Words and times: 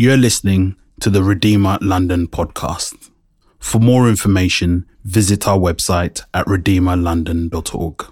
You're 0.00 0.16
listening 0.16 0.76
to 1.00 1.10
the 1.10 1.22
Redeemer 1.22 1.76
London 1.82 2.26
podcast. 2.26 3.10
For 3.58 3.78
more 3.78 4.08
information, 4.08 4.86
visit 5.04 5.46
our 5.46 5.58
website 5.58 6.22
at 6.32 6.46
redeemerlondon.org. 6.46 8.06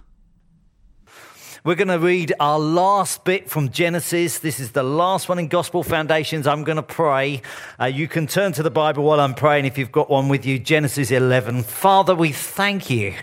We're 1.64 1.74
going 1.76 1.88
to 1.88 1.98
read 1.98 2.34
our 2.40 2.58
last 2.58 3.24
bit 3.24 3.48
from 3.48 3.70
Genesis. 3.70 4.40
This 4.40 4.60
is 4.60 4.72
the 4.72 4.82
last 4.82 5.30
one 5.30 5.38
in 5.38 5.48
Gospel 5.48 5.82
Foundations. 5.82 6.46
I'm 6.46 6.62
going 6.62 6.76
to 6.76 6.82
pray. 6.82 7.40
Uh, 7.80 7.86
you 7.86 8.06
can 8.06 8.26
turn 8.26 8.52
to 8.52 8.62
the 8.62 8.70
Bible 8.70 9.04
while 9.04 9.20
I'm 9.20 9.32
praying 9.32 9.64
if 9.64 9.78
you've 9.78 9.90
got 9.90 10.10
one 10.10 10.28
with 10.28 10.44
you. 10.44 10.58
Genesis 10.58 11.10
11. 11.10 11.62
Father, 11.62 12.14
we 12.14 12.32
thank 12.32 12.90
you 12.90 13.14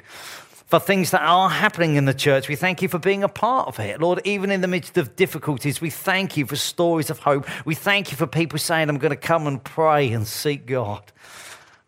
for 0.65 0.79
things 0.79 1.11
that 1.11 1.21
are 1.21 1.49
happening 1.49 1.95
in 1.95 2.05
the 2.05 2.13
church. 2.13 2.49
We 2.49 2.55
thank 2.55 2.81
you 2.81 2.87
for 2.87 2.97
being 2.97 3.23
a 3.23 3.29
part 3.29 3.67
of 3.67 3.79
it. 3.79 4.01
Lord, 4.01 4.21
even 4.25 4.49
in 4.51 4.61
the 4.61 4.67
midst 4.67 4.97
of 4.97 5.15
difficulties, 5.15 5.79
we 5.79 5.89
thank 5.89 6.37
you 6.37 6.45
for 6.45 6.55
stories 6.55 7.09
of 7.09 7.19
hope. 7.19 7.47
We 7.65 7.75
thank 7.75 8.11
you 8.11 8.17
for 8.17 8.25
people 8.25 8.57
saying, 8.57 8.89
I'm 8.89 8.97
going 8.97 9.11
to 9.11 9.15
come 9.15 9.45
and 9.45 9.63
pray 9.63 10.11
and 10.11 10.25
seek 10.27 10.65
God. 10.65 11.03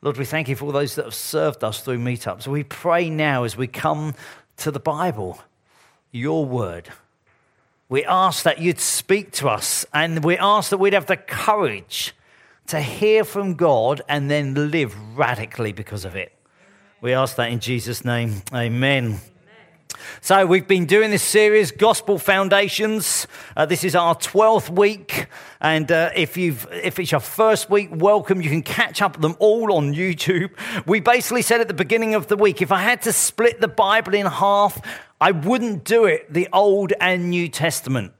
Lord, 0.01 0.17
we 0.17 0.25
thank 0.25 0.47
you 0.47 0.55
for 0.55 0.65
all 0.65 0.71
those 0.71 0.95
that 0.95 1.05
have 1.05 1.15
served 1.15 1.63
us 1.63 1.81
through 1.81 1.97
meetups. 1.97 2.45
We 2.45 2.63
pray 2.63 3.09
now 3.09 3.43
as 3.45 3.57
we 3.57 3.65
come 3.65 4.13
to 4.57 4.69
the 4.69 4.79
Bible, 4.79 5.39
your 6.11 6.45
word. 6.45 6.89
We 7.89 8.05
ask 8.05 8.43
that 8.43 8.59
you'd 8.59 8.79
speak 8.79 9.31
to 9.33 9.49
us 9.49 9.85
and 9.93 10.23
we 10.23 10.37
ask 10.37 10.69
that 10.69 10.77
we'd 10.77 10.93
have 10.93 11.07
the 11.07 11.17
courage 11.17 12.13
to 12.67 12.79
hear 12.81 13.23
from 13.23 13.55
God 13.55 14.01
and 14.07 14.29
then 14.29 14.71
live 14.71 14.95
radically 15.17 15.71
because 15.71 16.05
of 16.05 16.15
it. 16.15 16.36
We 16.99 17.13
ask 17.13 17.35
that 17.35 17.51
in 17.51 17.59
Jesus' 17.59 18.03
name. 18.03 18.41
Amen. 18.51 19.19
So, 20.19 20.47
we've 20.47 20.67
been 20.67 20.87
doing 20.87 21.11
this 21.11 21.21
series, 21.21 21.69
Gospel 21.69 22.17
Foundations. 22.17 23.27
Uh, 23.55 23.67
this 23.67 23.83
is 23.83 23.95
our 23.95 24.15
12th 24.15 24.71
week. 24.71 25.27
And 25.61 25.91
uh, 25.91 26.09
if, 26.15 26.37
you've, 26.37 26.67
if 26.71 26.97
it's 26.97 27.11
your 27.11 27.21
first 27.21 27.69
week, 27.69 27.89
welcome. 27.91 28.41
You 28.41 28.49
can 28.49 28.63
catch 28.63 29.03
up 29.03 29.21
them 29.21 29.35
all 29.37 29.73
on 29.73 29.93
YouTube. 29.93 30.49
We 30.87 30.99
basically 30.99 31.43
said 31.43 31.61
at 31.61 31.67
the 31.67 31.75
beginning 31.75 32.15
of 32.15 32.27
the 32.27 32.35
week 32.35 32.63
if 32.63 32.71
I 32.71 32.81
had 32.81 33.03
to 33.03 33.13
split 33.13 33.61
the 33.61 33.67
Bible 33.67 34.15
in 34.15 34.25
half, 34.25 34.81
I 35.21 35.31
wouldn't 35.31 35.83
do 35.83 36.05
it 36.05 36.33
the 36.33 36.47
Old 36.51 36.93
and 36.99 37.29
New 37.29 37.47
Testament. 37.47 38.11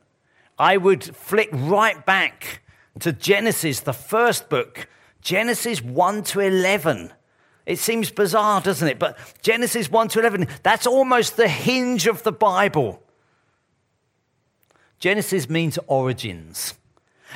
I 0.59 0.77
would 0.77 1.03
flick 1.03 1.49
right 1.51 2.05
back 2.05 2.61
to 2.99 3.11
Genesis, 3.11 3.79
the 3.79 3.93
first 3.93 4.49
book, 4.49 4.87
Genesis 5.21 5.81
1 5.81 6.23
to 6.25 6.41
11. 6.41 7.11
It 7.67 7.79
seems 7.79 8.09
bizarre, 8.09 8.61
doesn't 8.61 8.87
it? 8.87 8.97
But 8.97 9.17
Genesis 9.41 9.91
1 9.91 10.07
to 10.09 10.19
11, 10.21 10.47
that's 10.63 10.87
almost 10.87 11.35
the 11.35 11.49
hinge 11.49 12.07
of 12.07 12.23
the 12.23 12.31
Bible. 12.31 13.03
Genesis 14.99 15.49
means 15.49 15.77
origins. 15.85 16.75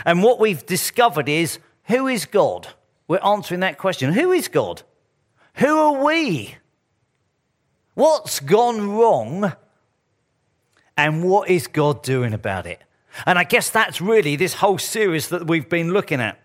And 0.06 0.24
what 0.24 0.40
we've 0.40 0.66
discovered 0.66 1.28
is 1.28 1.60
who 1.84 2.08
is 2.08 2.26
God? 2.26 2.70
We're 3.10 3.18
answering 3.18 3.60
that 3.60 3.78
question. 3.78 4.14
Who 4.14 4.32
is 4.32 4.48
God? 4.48 4.84
Who 5.56 5.78
are 5.78 6.04
we? 6.04 6.56
What's 7.94 8.40
gone 8.40 8.90
wrong? 8.90 9.52
And 10.96 11.26
what 11.26 11.50
is 11.50 11.68
God 11.68 12.04
doing 12.04 12.34
about 12.34 12.66
it? 12.66 12.82
And 13.26 13.38
I 13.38 13.44
guess 13.44 13.70
that's 13.70 14.00
really 14.00 14.38
this 14.38 14.54
whole 14.54 14.78
series 14.78 15.28
that 15.28 15.46
we've 15.46 15.68
been 15.68 15.92
looking 15.92 16.22
at. 16.22 16.40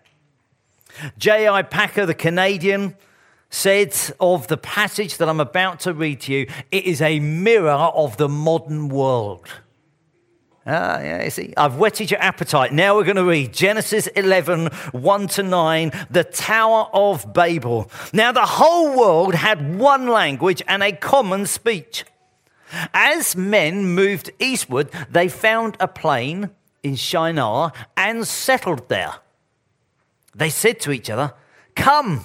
J.I. 1.18 1.62
Packer, 1.62 2.04
the 2.04 2.14
Canadian, 2.14 2.96
said 3.50 3.94
of 4.20 4.48
the 4.48 4.56
passage 4.56 5.18
that 5.18 5.28
I'm 5.28 5.40
about 5.40 5.80
to 5.80 5.94
read 5.94 6.20
to 6.22 6.32
you, 6.32 6.48
it 6.70 6.84
is 6.84 7.00
a 7.00 7.20
mirror 7.20 7.70
of 7.70 8.16
the 8.16 8.28
modern 8.28 8.88
world. 8.88 9.48
Ah, 10.68 10.98
yeah, 10.98 11.22
you 11.22 11.30
see, 11.30 11.54
I've 11.56 11.76
whetted 11.76 12.10
your 12.10 12.20
appetite. 12.20 12.72
Now 12.72 12.96
we're 12.96 13.04
going 13.04 13.16
to 13.16 13.24
read 13.24 13.52
Genesis 13.52 14.08
11, 14.08 14.66
1 14.90 15.28
to 15.28 15.42
9, 15.44 15.92
the 16.10 16.24
Tower 16.24 16.88
of 16.92 17.32
Babel. 17.32 17.88
Now 18.12 18.32
the 18.32 18.44
whole 18.44 18.98
world 18.98 19.36
had 19.36 19.78
one 19.78 20.08
language 20.08 20.62
and 20.66 20.82
a 20.82 20.90
common 20.90 21.46
speech. 21.46 22.04
As 22.92 23.36
men 23.36 23.94
moved 23.94 24.32
eastward, 24.40 24.90
they 25.08 25.28
found 25.28 25.76
a 25.78 25.86
plain 25.86 26.50
in 26.82 26.96
Shinar 26.96 27.72
and 27.96 28.26
settled 28.26 28.88
there. 28.88 29.14
They 30.34 30.50
said 30.50 30.80
to 30.80 30.90
each 30.90 31.08
other, 31.08 31.34
Come, 31.76 32.24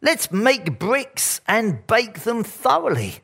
Let's 0.00 0.30
make 0.30 0.78
bricks 0.78 1.40
and 1.46 1.86
bake 1.86 2.20
them 2.20 2.44
thoroughly. 2.44 3.16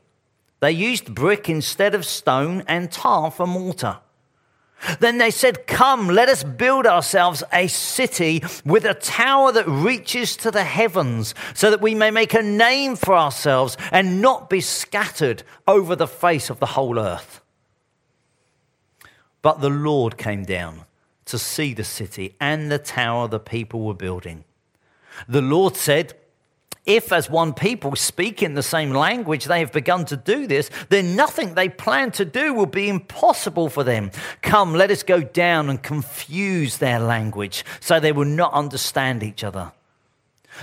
They 0.59 0.71
used 0.71 1.15
brick 1.15 1.49
instead 1.49 1.95
of 1.95 2.05
stone 2.05 2.63
and 2.67 2.91
tar 2.91 3.31
for 3.31 3.47
mortar. 3.47 3.99
Then 4.99 5.17
they 5.17 5.31
said, 5.31 5.67
Come, 5.67 6.07
let 6.09 6.29
us 6.29 6.43
build 6.43 6.85
ourselves 6.85 7.43
a 7.51 7.67
city 7.67 8.43
with 8.65 8.85
a 8.85 8.93
tower 8.93 9.51
that 9.53 9.67
reaches 9.67 10.35
to 10.37 10.51
the 10.51 10.63
heavens, 10.63 11.33
so 11.53 11.71
that 11.71 11.81
we 11.81 11.95
may 11.95 12.11
make 12.11 12.33
a 12.33 12.43
name 12.43 12.95
for 12.95 13.15
ourselves 13.15 13.77
and 13.91 14.21
not 14.21 14.49
be 14.49 14.61
scattered 14.61 15.43
over 15.67 15.95
the 15.95 16.07
face 16.07 16.49
of 16.49 16.59
the 16.59 16.65
whole 16.67 16.99
earth. 16.99 17.41
But 19.41 19.61
the 19.61 19.69
Lord 19.69 20.17
came 20.17 20.43
down 20.43 20.85
to 21.25 21.39
see 21.39 21.73
the 21.73 21.83
city 21.83 22.35
and 22.39 22.71
the 22.71 22.79
tower 22.79 23.27
the 23.27 23.39
people 23.39 23.81
were 23.81 23.93
building. 23.93 24.43
The 25.27 25.41
Lord 25.41 25.75
said, 25.75 26.15
if, 26.85 27.11
as 27.11 27.29
one 27.29 27.53
people, 27.53 27.95
speak 27.95 28.43
in 28.43 28.53
the 28.53 28.63
same 28.63 28.91
language, 28.91 29.45
they 29.45 29.59
have 29.59 29.71
begun 29.71 30.05
to 30.05 30.17
do 30.17 30.45
this, 30.45 30.69
then 30.89 31.15
nothing 31.15 31.55
they 31.55 31.69
plan 31.69 32.11
to 32.11 32.25
do 32.25 32.53
will 32.53 32.65
be 32.67 32.87
impossible 32.87 33.69
for 33.69 33.83
them. 33.83 34.11
Come, 34.41 34.73
let 34.73 34.91
us 34.91 35.03
go 35.03 35.21
down 35.21 35.69
and 35.69 35.81
confuse 35.81 36.77
their 36.77 36.99
language 36.99 37.65
so 37.79 37.99
they 37.99 38.11
will 38.11 38.25
not 38.25 38.53
understand 38.53 39.23
each 39.23 39.43
other. 39.43 39.71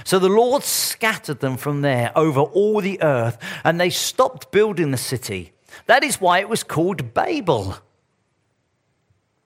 So 0.04 0.18
the 0.18 0.28
Lord 0.28 0.62
scattered 0.62 1.40
them 1.40 1.56
from 1.56 1.82
there 1.82 2.12
over 2.16 2.40
all 2.40 2.80
the 2.80 3.02
earth, 3.02 3.36
and 3.64 3.80
they 3.80 3.90
stopped 3.90 4.50
building 4.50 4.90
the 4.90 4.96
city. 4.96 5.52
That 5.86 6.04
is 6.04 6.20
why 6.20 6.38
it 6.38 6.48
was 6.48 6.62
called 6.62 7.14
Babel 7.14 7.76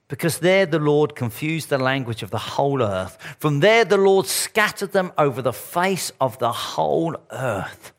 because 0.07 0.39
there 0.39 0.65
the 0.65 0.79
Lord 0.79 1.15
confused 1.15 1.69
the 1.69 1.77
language 1.77 2.23
of 2.23 2.31
the 2.31 2.37
whole 2.37 2.81
earth. 2.81 3.17
From 3.39 3.59
there 3.59 3.85
the 3.85 3.97
Lord 3.97 4.25
scattered 4.25 4.91
them 4.91 5.11
over 5.17 5.41
the 5.41 5.53
face 5.53 6.11
of 6.21 6.39
the 6.39 6.51
whole 6.51 7.15
earth. 7.31 7.93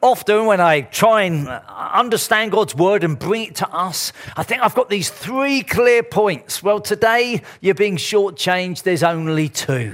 Often, 0.00 0.46
when 0.46 0.60
I 0.60 0.82
try 0.82 1.22
and 1.22 1.48
understand 1.48 2.52
God's 2.52 2.74
word 2.74 3.02
and 3.02 3.18
bring 3.18 3.46
it 3.46 3.56
to 3.56 3.68
us, 3.68 4.12
I 4.36 4.44
think 4.44 4.62
I've 4.62 4.76
got 4.76 4.88
these 4.88 5.10
three 5.10 5.62
clear 5.62 6.04
points. 6.04 6.62
Well, 6.62 6.80
today 6.80 7.42
you're 7.60 7.74
being 7.74 7.96
shortchanged, 7.96 8.84
there's 8.84 9.02
only 9.02 9.48
two. 9.48 9.92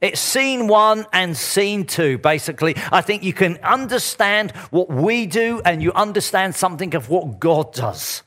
It's 0.00 0.20
scene 0.20 0.68
one 0.68 1.06
and 1.12 1.36
scene 1.36 1.84
two, 1.84 2.16
basically. 2.18 2.76
I 2.90 3.02
think 3.02 3.22
you 3.22 3.32
can 3.34 3.58
understand 3.58 4.52
what 4.70 4.88
we 4.88 5.26
do 5.26 5.60
and 5.64 5.82
you 5.82 5.92
understand 5.92 6.54
something 6.54 6.94
of 6.94 7.10
what 7.10 7.38
God 7.38 7.74
does. 7.74 8.22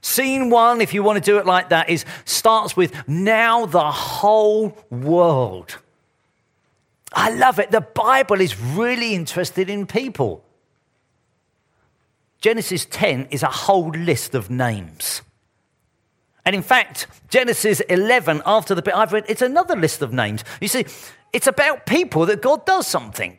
Scene 0.00 0.50
one, 0.50 0.80
if 0.80 0.94
you 0.94 1.02
want 1.02 1.22
to 1.22 1.30
do 1.30 1.38
it 1.38 1.46
like 1.46 1.70
that, 1.70 1.88
is 1.90 2.04
starts 2.24 2.76
with 2.76 2.94
now 3.08 3.66
the 3.66 3.90
whole 3.90 4.76
world. 4.90 5.78
I 7.12 7.30
love 7.30 7.58
it. 7.58 7.70
The 7.70 7.80
Bible 7.80 8.40
is 8.40 8.60
really 8.60 9.14
interested 9.14 9.68
in 9.68 9.86
people. 9.86 10.44
Genesis 12.40 12.86
10 12.90 13.28
is 13.30 13.42
a 13.42 13.48
whole 13.48 13.90
list 13.90 14.34
of 14.34 14.50
names. 14.50 15.22
And 16.44 16.54
in 16.54 16.62
fact, 16.62 17.08
Genesis 17.28 17.80
11, 17.80 18.42
after 18.46 18.74
the 18.74 18.82
bit 18.82 18.94
I've 18.94 19.12
read, 19.12 19.24
it's 19.28 19.42
another 19.42 19.76
list 19.76 20.00
of 20.00 20.12
names. 20.12 20.44
You 20.60 20.68
see, 20.68 20.86
it's 21.32 21.46
about 21.46 21.84
people 21.84 22.24
that 22.26 22.40
God 22.40 22.64
does 22.64 22.86
something. 22.86 23.38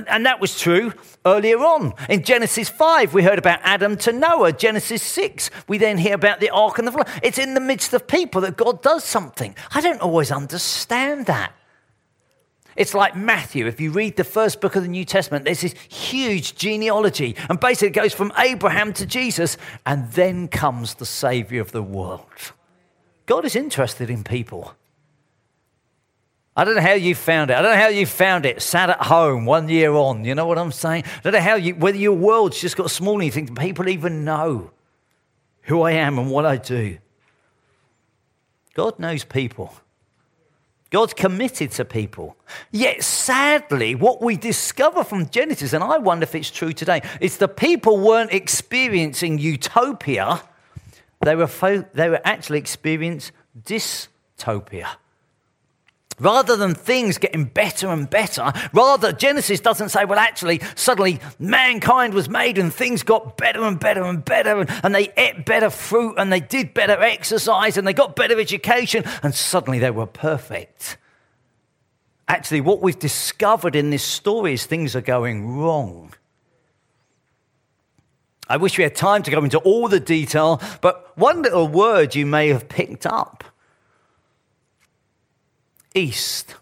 And, 0.00 0.08
and, 0.08 0.24
that 0.24 0.40
was 0.40 0.58
true 0.58 0.94
earlier 1.26 1.58
on. 1.58 1.92
In 2.08 2.22
Genesis 2.22 2.70
5, 2.70 3.12
we 3.12 3.22
heard 3.22 3.38
about 3.38 3.60
Adam 3.62 3.98
to 3.98 4.12
Noah. 4.12 4.54
Genesis 4.54 5.02
6, 5.02 5.50
we 5.68 5.76
then 5.76 5.98
hear 5.98 6.14
about 6.14 6.40
the 6.40 6.48
ark 6.48 6.78
and 6.78 6.88
the 6.88 6.92
flood. 6.92 7.06
It's 7.22 7.36
in 7.36 7.52
the 7.52 7.60
midst 7.60 7.92
of 7.92 8.06
people 8.06 8.40
that 8.40 8.56
God 8.56 8.80
does 8.80 9.04
something. 9.04 9.54
I 9.74 9.82
don't 9.82 10.00
always 10.00 10.32
understand 10.32 11.26
that. 11.26 11.52
It's 12.76 12.94
like 12.94 13.14
Matthew. 13.14 13.66
If 13.66 13.78
you 13.78 13.90
read 13.90 14.16
the 14.16 14.24
first 14.24 14.62
book 14.62 14.74
of 14.74 14.84
the 14.84 14.88
New 14.88 15.04
Testament, 15.04 15.44
there's 15.44 15.60
this 15.60 15.74
huge 15.90 16.54
genealogy. 16.54 17.36
And 17.50 17.60
basically, 17.60 17.88
it 17.88 18.02
goes 18.02 18.14
from 18.14 18.32
Abraham 18.38 18.94
to 18.94 19.04
Jesus, 19.04 19.58
and 19.84 20.10
then 20.12 20.48
comes 20.48 20.94
the 20.94 21.04
Savior 21.04 21.60
of 21.60 21.72
the 21.72 21.82
world. 21.82 22.52
God 23.26 23.44
is 23.44 23.54
interested 23.54 24.08
in 24.08 24.24
people. 24.24 24.74
I 26.56 26.64
don't 26.64 26.74
know 26.74 26.82
how 26.82 26.94
you 26.94 27.14
found 27.14 27.50
it. 27.50 27.54
I 27.54 27.62
don't 27.62 27.72
know 27.72 27.82
how 27.82 27.88
you 27.88 28.06
found 28.06 28.44
it. 28.44 28.60
Sat 28.60 28.90
at 28.90 29.02
home 29.02 29.46
one 29.46 29.68
year 29.68 29.92
on. 29.92 30.24
You 30.24 30.34
know 30.34 30.46
what 30.46 30.58
I'm 30.58 30.72
saying? 30.72 31.04
I 31.06 31.20
don't 31.22 31.32
know 31.34 31.40
how 31.40 31.54
you, 31.54 31.74
whether 31.74 31.96
your 31.96 32.16
world's 32.16 32.60
just 32.60 32.76
got 32.76 32.90
smaller 32.90 33.18
and 33.20 33.26
you 33.26 33.30
think 33.32 33.58
people 33.58 33.88
even 33.88 34.24
know 34.24 34.70
who 35.62 35.82
I 35.82 35.92
am 35.92 36.18
and 36.18 36.30
what 36.30 36.44
I 36.44 36.56
do. 36.56 36.98
God 38.74 38.98
knows 38.98 39.24
people. 39.24 39.74
God's 40.90 41.14
committed 41.14 41.70
to 41.72 41.84
people. 41.84 42.36
Yet, 42.72 43.04
sadly, 43.04 43.94
what 43.94 44.20
we 44.20 44.36
discover 44.36 45.04
from 45.04 45.30
Genesis, 45.30 45.72
and 45.72 45.84
I 45.84 45.98
wonder 45.98 46.24
if 46.24 46.34
it's 46.34 46.50
true 46.50 46.72
today, 46.72 47.02
is 47.20 47.36
the 47.36 47.46
people 47.46 47.98
weren't 47.98 48.32
experiencing 48.32 49.38
utopia, 49.38 50.42
They 51.22 51.36
were, 51.36 51.46
fo- 51.46 51.84
they 51.92 52.08
were 52.08 52.20
actually 52.24 52.58
experiencing 52.58 53.34
dystopia. 53.62 54.88
Rather 56.20 56.54
than 56.54 56.74
things 56.74 57.16
getting 57.16 57.44
better 57.44 57.88
and 57.88 58.08
better, 58.08 58.52
rather, 58.74 59.10
Genesis 59.10 59.58
doesn't 59.58 59.88
say, 59.88 60.04
well, 60.04 60.18
actually, 60.18 60.60
suddenly 60.76 61.18
mankind 61.38 62.12
was 62.12 62.28
made 62.28 62.58
and 62.58 62.72
things 62.72 63.02
got 63.02 63.38
better 63.38 63.64
and 63.64 63.80
better 63.80 64.02
and 64.04 64.22
better, 64.22 64.60
and, 64.60 64.70
and 64.84 64.94
they 64.94 65.10
ate 65.16 65.46
better 65.46 65.70
fruit 65.70 66.16
and 66.18 66.30
they 66.30 66.40
did 66.40 66.74
better 66.74 67.02
exercise 67.02 67.78
and 67.78 67.88
they 67.88 67.94
got 67.94 68.14
better 68.14 68.38
education, 68.38 69.02
and 69.22 69.34
suddenly 69.34 69.78
they 69.78 69.90
were 69.90 70.06
perfect. 70.06 70.98
Actually, 72.28 72.60
what 72.60 72.82
we've 72.82 72.98
discovered 72.98 73.74
in 73.74 73.90
this 73.90 74.04
story 74.04 74.52
is 74.52 74.66
things 74.66 74.94
are 74.94 75.00
going 75.00 75.56
wrong. 75.56 76.12
I 78.46 78.56
wish 78.58 78.76
we 78.76 78.84
had 78.84 78.94
time 78.94 79.22
to 79.22 79.30
go 79.30 79.42
into 79.42 79.58
all 79.58 79.88
the 79.88 80.00
detail, 80.00 80.60
but 80.80 81.16
one 81.16 81.42
little 81.42 81.66
word 81.66 82.14
you 82.14 82.26
may 82.26 82.48
have 82.48 82.68
picked 82.68 83.06
up 83.06 83.44
east. 85.94 86.54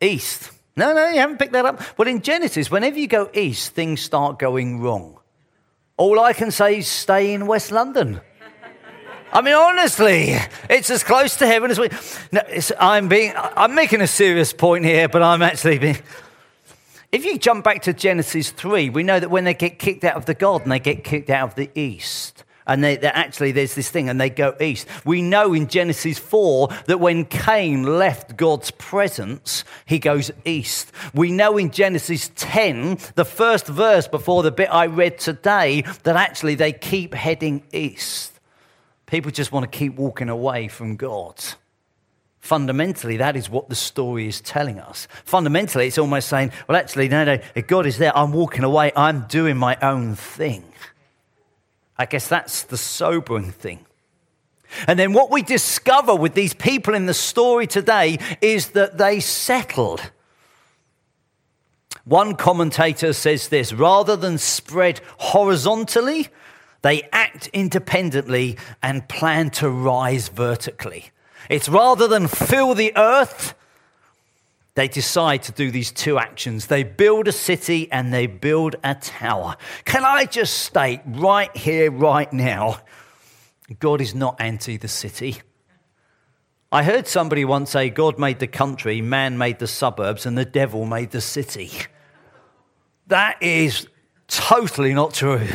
East. 0.00 0.50
No, 0.76 0.92
no, 0.92 1.08
you 1.10 1.18
haven't 1.18 1.38
picked 1.38 1.52
that 1.52 1.66
up. 1.66 1.80
But 1.96 2.08
in 2.08 2.20
Genesis, 2.20 2.70
whenever 2.70 2.98
you 2.98 3.06
go 3.06 3.30
east, 3.32 3.72
things 3.74 4.00
start 4.00 4.38
going 4.38 4.80
wrong. 4.80 5.18
All 5.96 6.18
I 6.18 6.32
can 6.32 6.50
say 6.50 6.78
is 6.78 6.88
stay 6.88 7.32
in 7.32 7.46
West 7.46 7.70
London. 7.70 8.20
I 9.32 9.40
mean, 9.40 9.54
honestly, 9.54 10.36
it's 10.70 10.90
as 10.90 11.02
close 11.02 11.36
to 11.36 11.46
heaven 11.46 11.70
as 11.70 11.78
we. 11.78 11.88
No, 12.30 12.40
I'm 12.78 13.08
being. 13.08 13.32
I'm 13.36 13.74
making 13.74 14.00
a 14.00 14.06
serious 14.06 14.52
point 14.52 14.84
here, 14.84 15.08
but 15.08 15.22
I'm 15.22 15.42
actually 15.42 15.78
being. 15.78 15.98
If 17.10 17.24
you 17.24 17.38
jump 17.38 17.64
back 17.64 17.82
to 17.82 17.92
Genesis 17.92 18.50
three, 18.50 18.90
we 18.90 19.02
know 19.02 19.18
that 19.18 19.30
when 19.30 19.44
they 19.44 19.54
get 19.54 19.78
kicked 19.78 20.04
out 20.04 20.16
of 20.16 20.26
the 20.26 20.34
garden, 20.34 20.68
they 20.68 20.80
get 20.80 21.04
kicked 21.04 21.30
out 21.30 21.50
of 21.50 21.54
the 21.54 21.70
east 21.74 22.43
and 22.66 22.82
they, 22.82 22.98
actually 22.98 23.52
there's 23.52 23.74
this 23.74 23.90
thing 23.90 24.08
and 24.08 24.20
they 24.20 24.30
go 24.30 24.54
east. 24.60 24.86
We 25.04 25.22
know 25.22 25.52
in 25.52 25.68
Genesis 25.68 26.18
4 26.18 26.68
that 26.86 27.00
when 27.00 27.24
Cain 27.24 27.98
left 27.98 28.36
God's 28.36 28.70
presence, 28.72 29.64
he 29.86 29.98
goes 29.98 30.30
east. 30.44 30.92
We 31.12 31.30
know 31.30 31.58
in 31.58 31.70
Genesis 31.70 32.30
10, 32.36 32.98
the 33.14 33.24
first 33.24 33.66
verse 33.66 34.08
before 34.08 34.42
the 34.42 34.50
bit 34.50 34.72
I 34.72 34.86
read 34.86 35.18
today, 35.18 35.82
that 36.04 36.16
actually 36.16 36.54
they 36.54 36.72
keep 36.72 37.14
heading 37.14 37.62
east. 37.72 38.40
People 39.06 39.30
just 39.30 39.52
want 39.52 39.70
to 39.70 39.78
keep 39.78 39.96
walking 39.96 40.28
away 40.28 40.68
from 40.68 40.96
God. 40.96 41.42
Fundamentally, 42.40 43.16
that 43.18 43.36
is 43.36 43.48
what 43.48 43.70
the 43.70 43.74
story 43.74 44.28
is 44.28 44.42
telling 44.42 44.78
us. 44.78 45.08
Fundamentally, 45.24 45.86
it's 45.86 45.96
almost 45.96 46.28
saying, 46.28 46.52
well, 46.68 46.76
actually, 46.76 47.08
no, 47.08 47.24
no, 47.24 47.38
God 47.66 47.86
is 47.86 47.96
there, 47.96 48.14
I'm 48.14 48.32
walking 48.32 48.64
away, 48.64 48.92
I'm 48.94 49.22
doing 49.28 49.56
my 49.56 49.78
own 49.80 50.14
thing. 50.14 50.62
I 51.96 52.06
guess 52.06 52.28
that's 52.28 52.62
the 52.62 52.76
sobering 52.76 53.52
thing. 53.52 53.86
And 54.86 54.98
then 54.98 55.12
what 55.12 55.30
we 55.30 55.42
discover 55.42 56.14
with 56.14 56.34
these 56.34 56.54
people 56.54 56.94
in 56.94 57.06
the 57.06 57.14
story 57.14 57.66
today 57.66 58.18
is 58.40 58.70
that 58.70 58.98
they 58.98 59.20
settled. 59.20 60.10
One 62.04 62.34
commentator 62.34 63.12
says 63.12 63.48
this 63.48 63.72
rather 63.72 64.16
than 64.16 64.38
spread 64.38 65.00
horizontally, 65.18 66.28
they 66.82 67.08
act 67.12 67.48
independently 67.52 68.58
and 68.82 69.08
plan 69.08 69.50
to 69.50 69.70
rise 69.70 70.28
vertically. 70.28 71.10
It's 71.48 71.68
rather 71.68 72.08
than 72.08 72.28
fill 72.28 72.74
the 72.74 72.92
earth, 72.96 73.54
they 74.74 74.88
decide 74.88 75.42
to 75.44 75.52
do 75.52 75.70
these 75.70 75.92
two 75.92 76.18
actions. 76.18 76.66
They 76.66 76.82
build 76.82 77.28
a 77.28 77.32
city 77.32 77.90
and 77.92 78.12
they 78.12 78.26
build 78.26 78.76
a 78.82 78.94
tower. 78.96 79.56
Can 79.84 80.04
I 80.04 80.24
just 80.24 80.58
state 80.58 81.00
right 81.06 81.54
here, 81.56 81.90
right 81.90 82.32
now, 82.32 82.80
God 83.78 84.00
is 84.00 84.14
not 84.14 84.40
anti 84.40 84.76
the 84.76 84.88
city. 84.88 85.40
I 86.72 86.82
heard 86.82 87.06
somebody 87.06 87.44
once 87.44 87.70
say 87.70 87.88
God 87.88 88.18
made 88.18 88.40
the 88.40 88.48
country, 88.48 89.00
man 89.00 89.38
made 89.38 89.60
the 89.60 89.68
suburbs, 89.68 90.26
and 90.26 90.36
the 90.36 90.44
devil 90.44 90.84
made 90.86 91.12
the 91.12 91.20
city. 91.20 91.70
That 93.06 93.40
is 93.40 93.86
totally 94.26 94.92
not 94.92 95.14
true. 95.14 95.46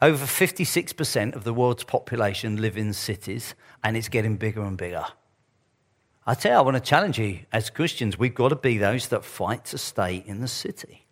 Over 0.00 0.24
56% 0.24 1.34
of 1.34 1.44
the 1.44 1.52
world's 1.52 1.84
population 1.84 2.62
live 2.62 2.78
in 2.78 2.94
cities, 2.94 3.54
and 3.84 3.94
it's 3.94 4.08
getting 4.08 4.36
bigger 4.36 4.62
and 4.62 4.78
bigger. 4.78 5.04
I 6.26 6.34
tell 6.34 6.52
you, 6.52 6.58
I 6.58 6.60
want 6.62 6.76
to 6.76 6.80
challenge 6.80 7.18
you 7.18 7.40
as 7.52 7.70
Christians, 7.70 8.18
we've 8.18 8.34
got 8.34 8.48
to 8.48 8.56
be 8.56 8.78
those 8.78 9.08
that 9.08 9.24
fight 9.24 9.64
to 9.66 9.78
stay 9.78 10.24
in 10.26 10.40
the 10.40 10.48
city. 10.48 11.06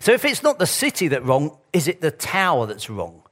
So 0.00 0.12
if 0.12 0.24
it's 0.24 0.42
not 0.42 0.58
the 0.58 0.66
city 0.66 1.06
that's 1.08 1.24
wrong, 1.24 1.56
is 1.72 1.86
it 1.86 2.00
the 2.00 2.10
tower 2.10 2.66
that's 2.66 2.90
wrong? 2.90 3.22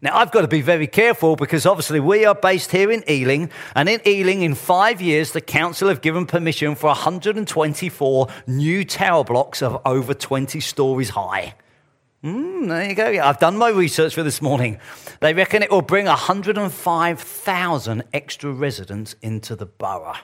Now, 0.00 0.16
I've 0.16 0.32
got 0.32 0.42
to 0.42 0.48
be 0.48 0.60
very 0.60 0.86
careful 0.86 1.36
because 1.36 1.66
obviously 1.66 2.00
we 2.00 2.24
are 2.24 2.34
based 2.34 2.70
here 2.70 2.90
in 2.90 3.04
Ealing, 3.08 3.50
and 3.74 3.88
in 3.88 4.00
Ealing, 4.06 4.42
in 4.42 4.54
five 4.54 5.00
years, 5.00 5.32
the 5.32 5.40
council 5.40 5.88
have 5.88 6.00
given 6.00 6.26
permission 6.26 6.74
for 6.74 6.88
124 6.88 8.28
new 8.46 8.84
tower 8.84 9.24
blocks 9.24 9.62
of 9.62 9.80
over 9.86 10.12
20 10.12 10.60
stories 10.60 11.10
high. 11.10 11.54
Mm, 12.24 12.68
there 12.68 12.88
you 12.88 12.94
go. 12.94 13.22
I've 13.22 13.38
done 13.38 13.58
my 13.58 13.68
research 13.68 14.14
for 14.14 14.22
this 14.22 14.40
morning. 14.40 14.78
They 15.20 15.34
reckon 15.34 15.62
it 15.62 15.70
will 15.70 15.82
bring 15.82 16.06
105,000 16.06 18.04
extra 18.14 18.50
residents 18.50 19.14
into 19.20 19.54
the 19.54 19.66
borough. 19.66 20.16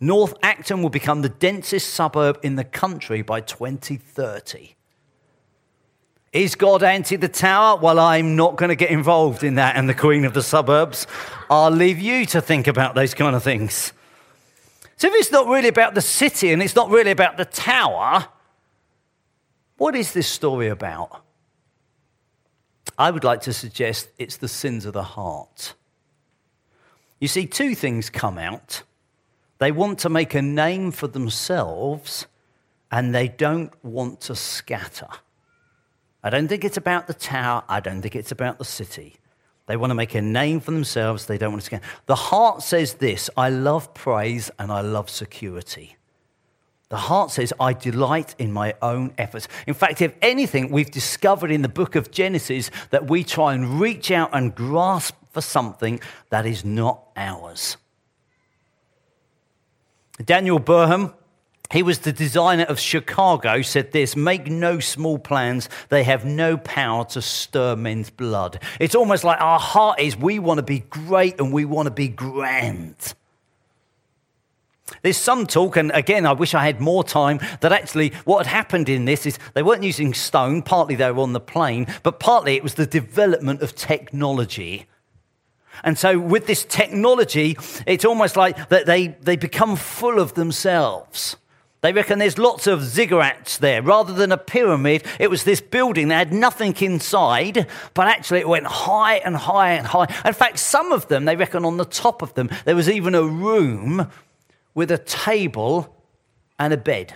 North 0.00 0.32
Acton 0.42 0.80
will 0.80 0.88
become 0.88 1.20
the 1.20 1.28
densest 1.28 1.92
suburb 1.92 2.38
in 2.42 2.56
the 2.56 2.64
country 2.64 3.20
by 3.20 3.42
2030. 3.42 4.76
Is 6.32 6.54
God 6.54 6.82
anti 6.82 7.16
the 7.16 7.28
tower? 7.28 7.78
Well, 7.78 7.98
I'm 7.98 8.34
not 8.34 8.56
going 8.56 8.70
to 8.70 8.76
get 8.76 8.90
involved 8.90 9.44
in 9.44 9.56
that 9.56 9.76
and 9.76 9.90
the 9.90 9.94
queen 9.94 10.24
of 10.24 10.32
the 10.32 10.42
suburbs. 10.42 11.06
I'll 11.50 11.70
leave 11.70 11.98
you 11.98 12.24
to 12.26 12.40
think 12.40 12.66
about 12.66 12.94
those 12.94 13.12
kind 13.12 13.36
of 13.36 13.42
things. 13.42 13.92
So, 14.96 15.08
if 15.08 15.14
it's 15.16 15.32
not 15.32 15.48
really 15.48 15.68
about 15.68 15.94
the 15.94 16.00
city 16.00 16.50
and 16.50 16.62
it's 16.62 16.76
not 16.76 16.88
really 16.88 17.10
about 17.10 17.36
the 17.36 17.44
tower, 17.44 18.28
what 19.80 19.96
is 19.96 20.12
this 20.12 20.28
story 20.28 20.68
about? 20.68 21.22
I 22.98 23.10
would 23.10 23.24
like 23.24 23.40
to 23.42 23.54
suggest 23.54 24.10
it's 24.18 24.36
the 24.36 24.46
sins 24.46 24.84
of 24.84 24.92
the 24.92 25.02
heart. 25.02 25.72
You 27.18 27.28
see, 27.28 27.46
two 27.46 27.74
things 27.74 28.10
come 28.10 28.36
out. 28.36 28.82
They 29.56 29.72
want 29.72 29.98
to 30.00 30.10
make 30.10 30.34
a 30.34 30.42
name 30.42 30.90
for 30.90 31.06
themselves, 31.06 32.26
and 32.92 33.14
they 33.14 33.26
don't 33.26 33.72
want 33.82 34.20
to 34.22 34.36
scatter. 34.36 35.08
I 36.22 36.28
don't 36.28 36.46
think 36.46 36.62
it's 36.62 36.76
about 36.76 37.06
the 37.06 37.14
tower. 37.14 37.64
I 37.66 37.80
don't 37.80 38.02
think 38.02 38.14
it's 38.14 38.32
about 38.32 38.58
the 38.58 38.66
city. 38.66 39.16
They 39.64 39.78
want 39.78 39.92
to 39.92 39.94
make 39.94 40.14
a 40.14 40.20
name 40.20 40.60
for 40.60 40.72
themselves. 40.72 41.24
They 41.24 41.38
don't 41.38 41.52
want 41.52 41.62
to 41.62 41.66
scatter. 41.66 41.86
The 42.04 42.16
heart 42.16 42.62
says 42.62 42.94
this 42.94 43.30
I 43.34 43.48
love 43.48 43.94
praise 43.94 44.50
and 44.58 44.70
I 44.70 44.82
love 44.82 45.08
security. 45.08 45.96
The 46.90 46.96
heart 46.96 47.30
says, 47.30 47.52
I 47.60 47.72
delight 47.72 48.34
in 48.38 48.52
my 48.52 48.74
own 48.82 49.14
efforts. 49.16 49.46
In 49.68 49.74
fact, 49.74 50.02
if 50.02 50.12
anything, 50.20 50.70
we've 50.70 50.90
discovered 50.90 51.52
in 51.52 51.62
the 51.62 51.68
book 51.68 51.94
of 51.94 52.10
Genesis 52.10 52.70
that 52.90 53.08
we 53.08 53.22
try 53.22 53.54
and 53.54 53.80
reach 53.80 54.10
out 54.10 54.30
and 54.32 54.52
grasp 54.54 55.14
for 55.30 55.40
something 55.40 56.00
that 56.30 56.46
is 56.46 56.64
not 56.64 57.04
ours. 57.16 57.76
Daniel 60.24 60.58
Burnham, 60.58 61.14
he 61.72 61.84
was 61.84 62.00
the 62.00 62.12
designer 62.12 62.64
of 62.64 62.80
Chicago, 62.80 63.62
said 63.62 63.92
this 63.92 64.16
Make 64.16 64.48
no 64.48 64.80
small 64.80 65.20
plans, 65.20 65.68
they 65.90 66.02
have 66.02 66.24
no 66.24 66.56
power 66.56 67.04
to 67.06 67.22
stir 67.22 67.76
men's 67.76 68.10
blood. 68.10 68.60
It's 68.80 68.96
almost 68.96 69.22
like 69.22 69.40
our 69.40 69.60
heart 69.60 70.00
is 70.00 70.16
we 70.16 70.40
want 70.40 70.58
to 70.58 70.64
be 70.64 70.80
great 70.80 71.38
and 71.38 71.52
we 71.52 71.64
want 71.64 71.86
to 71.86 71.92
be 71.92 72.08
grand. 72.08 73.14
There's 75.02 75.16
some 75.16 75.46
talk, 75.46 75.76
and 75.76 75.90
again, 75.92 76.26
I 76.26 76.32
wish 76.32 76.54
I 76.54 76.64
had 76.64 76.80
more 76.80 77.04
time, 77.04 77.40
that 77.60 77.72
actually 77.72 78.10
what 78.24 78.46
had 78.46 78.54
happened 78.54 78.88
in 78.88 79.04
this 79.04 79.26
is 79.26 79.38
they 79.54 79.62
weren't 79.62 79.82
using 79.82 80.14
stone, 80.14 80.62
partly 80.62 80.94
they 80.94 81.10
were 81.10 81.22
on 81.22 81.32
the 81.32 81.40
plain, 81.40 81.86
but 82.02 82.20
partly 82.20 82.56
it 82.56 82.62
was 82.62 82.74
the 82.74 82.86
development 82.86 83.62
of 83.62 83.74
technology. 83.74 84.86
And 85.82 85.96
so, 85.96 86.18
with 86.18 86.46
this 86.46 86.64
technology, 86.64 87.56
it's 87.86 88.04
almost 88.04 88.36
like 88.36 88.68
that 88.68 88.86
they, 88.86 89.08
they 89.08 89.36
become 89.36 89.76
full 89.76 90.18
of 90.18 90.34
themselves. 90.34 91.36
They 91.82 91.94
reckon 91.94 92.18
there's 92.18 92.36
lots 92.36 92.66
of 92.66 92.80
ziggurats 92.80 93.58
there. 93.58 93.80
Rather 93.80 94.12
than 94.12 94.32
a 94.32 94.36
pyramid, 94.36 95.04
it 95.18 95.30
was 95.30 95.44
this 95.44 95.62
building 95.62 96.08
that 96.08 96.16
had 96.16 96.32
nothing 96.32 96.76
inside, 96.80 97.66
but 97.94 98.06
actually 98.06 98.40
it 98.40 98.48
went 98.48 98.66
high 98.66 99.16
and 99.16 99.34
high 99.34 99.72
and 99.72 99.86
high. 99.86 100.14
In 100.26 100.34
fact, 100.34 100.58
some 100.58 100.92
of 100.92 101.08
them, 101.08 101.24
they 101.24 101.36
reckon 101.36 101.64
on 101.64 101.78
the 101.78 101.86
top 101.86 102.20
of 102.20 102.34
them, 102.34 102.50
there 102.66 102.76
was 102.76 102.90
even 102.90 103.14
a 103.14 103.22
room 103.22 104.10
with 104.80 104.90
a 104.90 104.96
table 104.96 105.94
and 106.58 106.72
a 106.72 106.76
bed. 106.78 107.12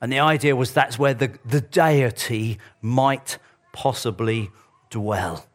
And 0.00 0.12
the 0.12 0.18
idea 0.18 0.56
was 0.56 0.72
that's 0.72 0.98
where 0.98 1.14
the, 1.14 1.30
the 1.44 1.60
deity 1.60 2.58
might 2.82 3.38
possibly 3.72 4.50
dwell. 4.90 5.46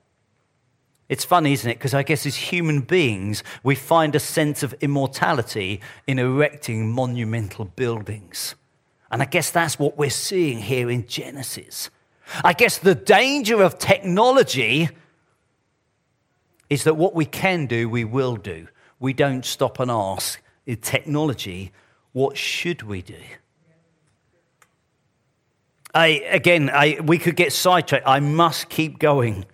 It's 1.10 1.26
funny, 1.26 1.52
isn't 1.52 1.70
it? 1.70 1.78
Because 1.78 1.94
I 1.94 2.04
guess 2.04 2.26
as 2.26 2.38
human 2.38 2.80
beings, 2.80 3.44
we 3.64 3.76
find 3.76 4.16
a 4.16 4.20
sense 4.22 4.64
of 4.64 4.74
immortality 4.80 5.82
in 6.08 6.20
erecting 6.20 6.90
monumental 6.90 7.66
buildings. 7.66 8.56
And 9.12 9.22
I 9.22 9.26
guess 9.26 9.52
that's 9.52 9.78
what 9.78 9.98
we're 9.98 10.10
seeing 10.10 10.60
here 10.60 10.90
in 10.90 11.06
Genesis. 11.06 11.90
I 12.46 12.54
guess 12.54 12.78
the 12.78 12.96
danger 12.96 13.62
of 13.62 13.78
technology 13.78 14.88
is 16.70 16.86
that 16.86 16.96
what 16.96 17.14
we 17.14 17.26
can 17.26 17.66
do, 17.66 17.90
we 17.90 18.06
will 18.06 18.38
do. 18.38 18.70
We 19.02 19.12
don't 19.12 19.44
stop 19.44 19.82
and 19.82 19.92
ask, 19.92 20.42
technology, 20.76 21.72
what 22.14 22.38
should 22.38 22.84
we 22.84 23.02
do? 23.02 23.22
I, 25.94 26.08
again, 26.30 26.70
I, 26.72 27.00
we 27.04 27.18
could 27.18 27.36
get 27.36 27.52
sidetracked. 27.52 28.08
I 28.08 28.20
must 28.20 28.70
keep 28.70 29.00
going. 29.00 29.46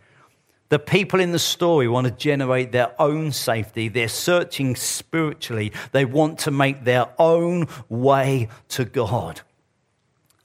The 0.69 0.79
people 0.79 1.19
in 1.19 1.31
the 1.31 1.39
story 1.39 1.87
want 1.87 2.07
to 2.07 2.11
generate 2.11 2.71
their 2.71 2.99
own 2.99 3.31
safety. 3.31 3.87
They're 3.87 4.07
searching 4.07 4.75
spiritually. 4.75 5.71
They 5.91 6.05
want 6.05 6.39
to 6.39 6.51
make 6.51 6.83
their 6.83 7.07
own 7.17 7.67
way 7.87 8.49
to 8.69 8.83
God. 8.83 9.41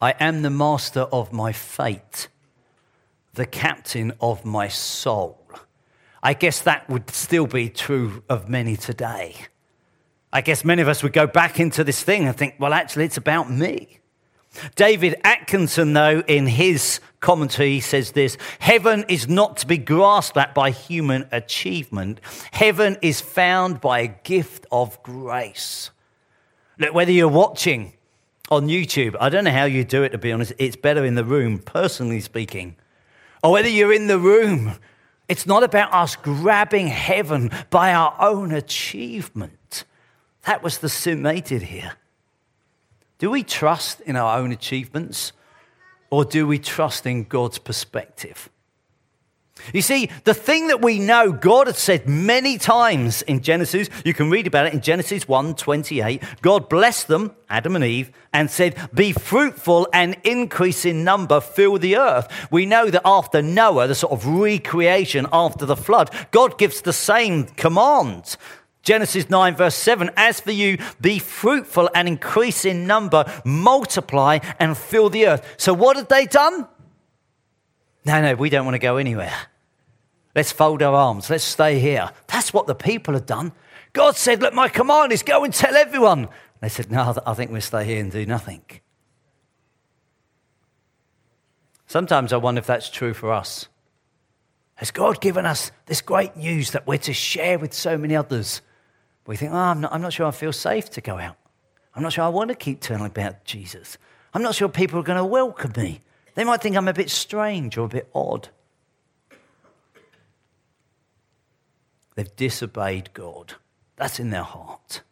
I 0.00 0.14
am 0.20 0.42
the 0.42 0.50
master 0.50 1.00
of 1.00 1.32
my 1.32 1.52
fate, 1.52 2.28
the 3.34 3.46
captain 3.46 4.12
of 4.20 4.44
my 4.44 4.68
soul. 4.68 5.38
I 6.22 6.34
guess 6.34 6.60
that 6.62 6.88
would 6.88 7.10
still 7.10 7.46
be 7.46 7.68
true 7.68 8.22
of 8.28 8.48
many 8.48 8.76
today. 8.76 9.34
I 10.32 10.40
guess 10.40 10.64
many 10.64 10.82
of 10.82 10.88
us 10.88 11.02
would 11.02 11.12
go 11.12 11.26
back 11.26 11.58
into 11.58 11.82
this 11.82 12.02
thing 12.02 12.26
and 12.26 12.36
think, 12.36 12.54
well, 12.58 12.72
actually, 12.72 13.04
it's 13.04 13.16
about 13.16 13.50
me. 13.50 13.98
David 14.74 15.14
Atkinson, 15.22 15.92
though, 15.92 16.20
in 16.26 16.46
his 16.46 17.00
commentary, 17.20 17.80
says 17.80 18.12
this 18.12 18.36
Heaven 18.58 19.04
is 19.08 19.28
not 19.28 19.56
to 19.58 19.66
be 19.66 19.78
grasped 19.78 20.36
at 20.36 20.54
by 20.54 20.70
human 20.70 21.28
achievement, 21.30 22.20
heaven 22.52 22.96
is 23.02 23.20
found 23.20 23.80
by 23.80 24.00
a 24.00 24.08
gift 24.08 24.66
of 24.72 25.02
grace. 25.02 25.90
Look, 26.78 26.94
whether 26.94 27.12
you're 27.12 27.28
watching 27.28 27.92
on 28.50 28.68
YouTube, 28.68 29.16
I 29.20 29.28
don't 29.28 29.44
know 29.44 29.50
how 29.50 29.64
you 29.64 29.84
do 29.84 30.02
it, 30.02 30.10
to 30.10 30.18
be 30.18 30.32
honest, 30.32 30.52
it's 30.58 30.76
better 30.76 31.04
in 31.04 31.14
the 31.14 31.24
room, 31.24 31.58
personally 31.58 32.20
speaking, 32.20 32.76
or 33.44 33.52
whether 33.52 33.68
you're 33.68 33.92
in 33.92 34.06
the 34.06 34.18
room 34.18 34.76
it's 35.30 35.46
not 35.46 35.62
about 35.62 35.94
us 35.94 36.16
grabbing 36.16 36.88
heaven 36.88 37.52
by 37.70 37.94
our 37.94 38.16
own 38.18 38.50
achievement. 38.50 39.84
That 40.46 40.62
was 40.62 40.78
the 40.78 40.88
sin 40.88 41.22
they 41.22 41.40
did 41.40 41.62
here. 41.62 41.92
Do 43.18 43.30
we 43.30 43.42
trust 43.42 44.00
in 44.00 44.16
our 44.16 44.38
own 44.38 44.52
achievements 44.52 45.32
or 46.08 46.24
do 46.24 46.46
we 46.46 46.58
trust 46.58 47.06
in 47.06 47.24
God's 47.24 47.58
perspective? 47.58 48.48
You 49.72 49.82
see, 49.82 50.10
the 50.24 50.34
thing 50.34 50.68
that 50.68 50.80
we 50.80 50.98
know 50.98 51.32
God 51.32 51.66
has 51.66 51.78
said 51.78 52.08
many 52.08 52.58
times 52.58 53.22
in 53.22 53.42
Genesis, 53.42 53.88
you 54.04 54.14
can 54.14 54.30
read 54.30 54.46
about 54.46 54.66
it 54.66 54.72
in 54.72 54.80
Genesis 54.80 55.28
1 55.28 55.54
28. 55.54 56.22
God 56.40 56.68
blessed 56.68 57.08
them, 57.08 57.34
Adam 57.48 57.76
and 57.76 57.84
Eve, 57.84 58.10
and 58.32 58.50
said, 58.50 58.76
Be 58.94 59.12
fruitful 59.12 59.88
and 59.92 60.16
increase 60.24 60.84
in 60.84 61.04
number, 61.04 61.40
fill 61.40 61.78
the 61.78 61.96
earth. 61.96 62.28
We 62.50 62.66
know 62.66 62.90
that 62.90 63.02
after 63.04 63.42
Noah, 63.42 63.88
the 63.88 63.94
sort 63.94 64.12
of 64.12 64.26
recreation 64.26 65.26
after 65.32 65.66
the 65.66 65.76
flood, 65.76 66.10
God 66.30 66.58
gives 66.58 66.80
the 66.80 66.92
same 66.92 67.44
command. 67.44 68.36
Genesis 68.82 69.28
9, 69.28 69.56
verse 69.56 69.74
7 69.74 70.10
As 70.16 70.40
for 70.40 70.52
you, 70.52 70.78
be 71.00 71.18
fruitful 71.18 71.90
and 71.94 72.08
increase 72.08 72.64
in 72.64 72.86
number, 72.86 73.24
multiply 73.44 74.38
and 74.58 74.76
fill 74.76 75.10
the 75.10 75.26
earth. 75.26 75.54
So, 75.58 75.74
what 75.74 75.96
had 75.96 76.08
they 76.08 76.26
done? 76.26 76.66
No, 78.04 78.22
no, 78.22 78.34
we 78.34 78.48
don't 78.48 78.64
want 78.64 78.74
to 78.74 78.80
go 78.80 78.96
anywhere. 78.96 79.34
Let's 80.34 80.52
fold 80.52 80.82
our 80.82 80.94
arms. 80.94 81.28
Let's 81.28 81.44
stay 81.44 81.78
here. 81.78 82.10
That's 82.28 82.54
what 82.54 82.66
the 82.66 82.74
people 82.74 83.14
had 83.14 83.26
done. 83.26 83.52
God 83.92 84.16
said, 84.16 84.40
Look, 84.40 84.54
my 84.54 84.68
command 84.68 85.12
is 85.12 85.22
go 85.22 85.44
and 85.44 85.52
tell 85.52 85.76
everyone. 85.76 86.28
They 86.60 86.68
said, 86.68 86.90
No, 86.90 87.14
I 87.26 87.34
think 87.34 87.50
we'll 87.50 87.60
stay 87.60 87.84
here 87.84 88.00
and 88.00 88.10
do 88.10 88.24
nothing. 88.24 88.62
Sometimes 91.86 92.32
I 92.32 92.36
wonder 92.36 92.60
if 92.60 92.66
that's 92.66 92.88
true 92.88 93.12
for 93.12 93.32
us. 93.32 93.68
Has 94.76 94.92
God 94.92 95.20
given 95.20 95.44
us 95.44 95.72
this 95.86 96.00
great 96.00 96.36
news 96.36 96.70
that 96.70 96.86
we're 96.86 96.98
to 96.98 97.12
share 97.12 97.58
with 97.58 97.74
so 97.74 97.98
many 97.98 98.14
others? 98.14 98.62
We 99.26 99.36
think, 99.36 99.52
oh, 99.52 99.56
I'm 99.56 99.80
not, 99.80 99.92
I'm 99.92 100.02
not 100.02 100.12
sure 100.12 100.26
I 100.26 100.30
feel 100.30 100.52
safe 100.52 100.90
to 100.90 101.00
go 101.00 101.18
out. 101.18 101.36
I'm 101.94 102.02
not 102.02 102.12
sure 102.12 102.24
I 102.24 102.28
want 102.28 102.48
to 102.48 102.54
keep 102.54 102.80
telling 102.80 103.06
about 103.06 103.44
Jesus. 103.44 103.98
I'm 104.32 104.42
not 104.42 104.54
sure 104.54 104.68
people 104.68 104.98
are 105.00 105.04
going 105.04 105.18
to 105.18 105.24
welcome 105.24 105.72
me. 105.76 106.02
They 106.34 106.44
might 106.44 106.60
think 106.62 106.76
I'm 106.76 106.88
a 106.88 106.92
bit 106.92 107.10
strange 107.10 107.76
or 107.76 107.86
a 107.86 107.88
bit 107.88 108.08
odd. 108.14 108.48
They've 112.14 112.36
disobeyed 112.36 113.10
God. 113.12 113.54
That's 113.96 114.20
in 114.20 114.30
their 114.30 114.42
heart. 114.42 115.02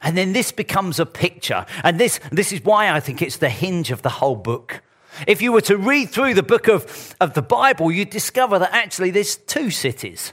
And 0.00 0.16
then 0.16 0.32
this 0.32 0.52
becomes 0.52 1.00
a 1.00 1.06
picture. 1.06 1.64
And 1.82 1.98
this, 1.98 2.20
this 2.30 2.52
is 2.52 2.62
why 2.62 2.90
I 2.90 3.00
think 3.00 3.22
it's 3.22 3.38
the 3.38 3.48
hinge 3.48 3.90
of 3.90 4.02
the 4.02 4.10
whole 4.10 4.36
book. 4.36 4.82
If 5.26 5.40
you 5.40 5.52
were 5.52 5.60
to 5.62 5.76
read 5.76 6.10
through 6.10 6.34
the 6.34 6.42
book 6.42 6.68
of, 6.68 7.14
of 7.20 7.34
the 7.34 7.42
Bible, 7.42 7.90
you'd 7.90 8.10
discover 8.10 8.58
that 8.58 8.72
actually 8.72 9.10
there's 9.10 9.36
two 9.36 9.70
cities. 9.70 10.32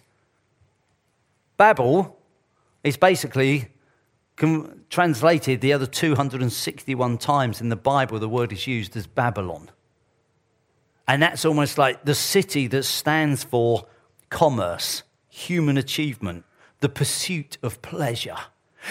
Babel 1.57 2.17
is 2.83 2.97
basically 2.97 3.69
translated 4.89 5.61
the 5.61 5.73
other 5.73 5.85
261 5.85 7.17
times 7.17 7.61
in 7.61 7.69
the 7.69 7.75
Bible, 7.75 8.19
the 8.19 8.29
word 8.29 8.51
is 8.51 8.65
used 8.65 8.97
as 8.97 9.07
Babylon. 9.07 9.69
And 11.07 11.21
that's 11.21 11.45
almost 11.45 11.77
like 11.77 12.05
the 12.05 12.15
city 12.15 12.67
that 12.67 12.83
stands 12.83 13.43
for 13.43 13.85
commerce, 14.29 15.03
human 15.29 15.77
achievement, 15.77 16.45
the 16.79 16.89
pursuit 16.89 17.57
of 17.61 17.81
pleasure. 17.81 18.37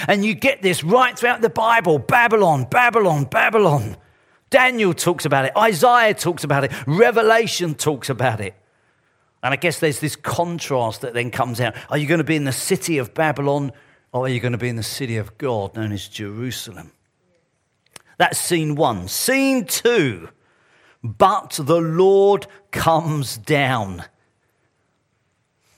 And 0.06 0.24
you 0.24 0.34
get 0.34 0.62
this 0.62 0.84
right 0.84 1.18
throughout 1.18 1.40
the 1.40 1.50
Bible 1.50 1.98
Babylon, 1.98 2.66
Babylon, 2.70 3.24
Babylon. 3.24 3.96
Daniel 4.50 4.92
talks 4.92 5.24
about 5.24 5.44
it, 5.44 5.52
Isaiah 5.56 6.14
talks 6.14 6.44
about 6.44 6.64
it, 6.64 6.72
Revelation 6.86 7.74
talks 7.74 8.10
about 8.10 8.40
it. 8.40 8.54
And 9.42 9.52
I 9.54 9.56
guess 9.56 9.80
there's 9.80 10.00
this 10.00 10.16
contrast 10.16 11.00
that 11.00 11.14
then 11.14 11.30
comes 11.30 11.60
out. 11.60 11.74
Are 11.88 11.98
you 11.98 12.06
going 12.06 12.18
to 12.18 12.24
be 12.24 12.36
in 12.36 12.44
the 12.44 12.52
city 12.52 12.98
of 12.98 13.14
Babylon 13.14 13.72
or 14.12 14.26
are 14.26 14.28
you 14.28 14.40
going 14.40 14.52
to 14.52 14.58
be 14.58 14.68
in 14.68 14.76
the 14.76 14.82
city 14.82 15.16
of 15.16 15.38
God 15.38 15.74
known 15.76 15.92
as 15.92 16.08
Jerusalem? 16.08 16.92
That's 18.18 18.38
scene 18.38 18.74
one. 18.74 19.08
Scene 19.08 19.64
two. 19.64 20.28
But 21.02 21.58
the 21.62 21.80
Lord 21.80 22.46
comes 22.70 23.38
down 23.38 24.04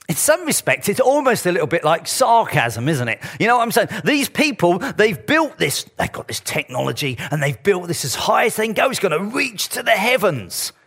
in 0.09 0.15
some 0.15 0.45
respects, 0.45 0.89
it's 0.89 0.99
almost 0.99 1.45
a 1.45 1.51
little 1.51 1.67
bit 1.67 1.83
like 1.83 2.07
sarcasm, 2.07 2.89
isn't 2.89 3.07
it? 3.07 3.21
You 3.39 3.47
know 3.47 3.57
what 3.57 3.63
I'm 3.63 3.71
saying? 3.71 3.87
These 4.03 4.27
people, 4.29 4.79
they've 4.79 5.25
built 5.25 5.57
this, 5.57 5.85
they've 5.97 6.11
got 6.11 6.27
this 6.27 6.41
technology 6.41 7.17
and 7.31 7.41
they've 7.41 7.61
built 7.63 7.87
this 7.87 8.03
as 8.03 8.13
high 8.13 8.45
as 8.45 8.55
they 8.57 8.65
can 8.65 8.73
go. 8.73 8.89
It's 8.89 8.99
going 8.99 9.17
to 9.17 9.35
reach 9.35 9.69
to 9.69 9.83
the 9.83 9.91
heavens. 9.91 10.73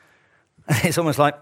It's 0.68 0.98
almost 0.98 1.18
like, 1.18 1.34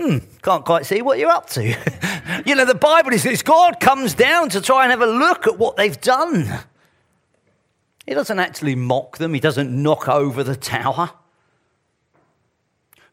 hmm, 0.00 0.18
can't 0.42 0.64
quite 0.64 0.86
see 0.86 1.02
what 1.02 1.18
you're 1.18 1.30
up 1.30 1.48
to. 1.50 1.62
you 2.46 2.54
know, 2.54 2.64
the 2.64 2.74
Bible 2.74 3.12
is 3.12 3.22
this 3.22 3.42
God 3.42 3.80
comes 3.80 4.14
down 4.14 4.48
to 4.50 4.60
try 4.60 4.84
and 4.84 4.90
have 4.90 5.02
a 5.02 5.06
look 5.06 5.46
at 5.46 5.58
what 5.58 5.76
they've 5.76 6.00
done. 6.00 6.60
He 8.06 8.14
doesn't 8.14 8.38
actually 8.38 8.74
mock 8.74 9.18
them, 9.18 9.34
he 9.34 9.40
doesn't 9.40 9.70
knock 9.70 10.08
over 10.08 10.42
the 10.42 10.56
tower. 10.56 11.10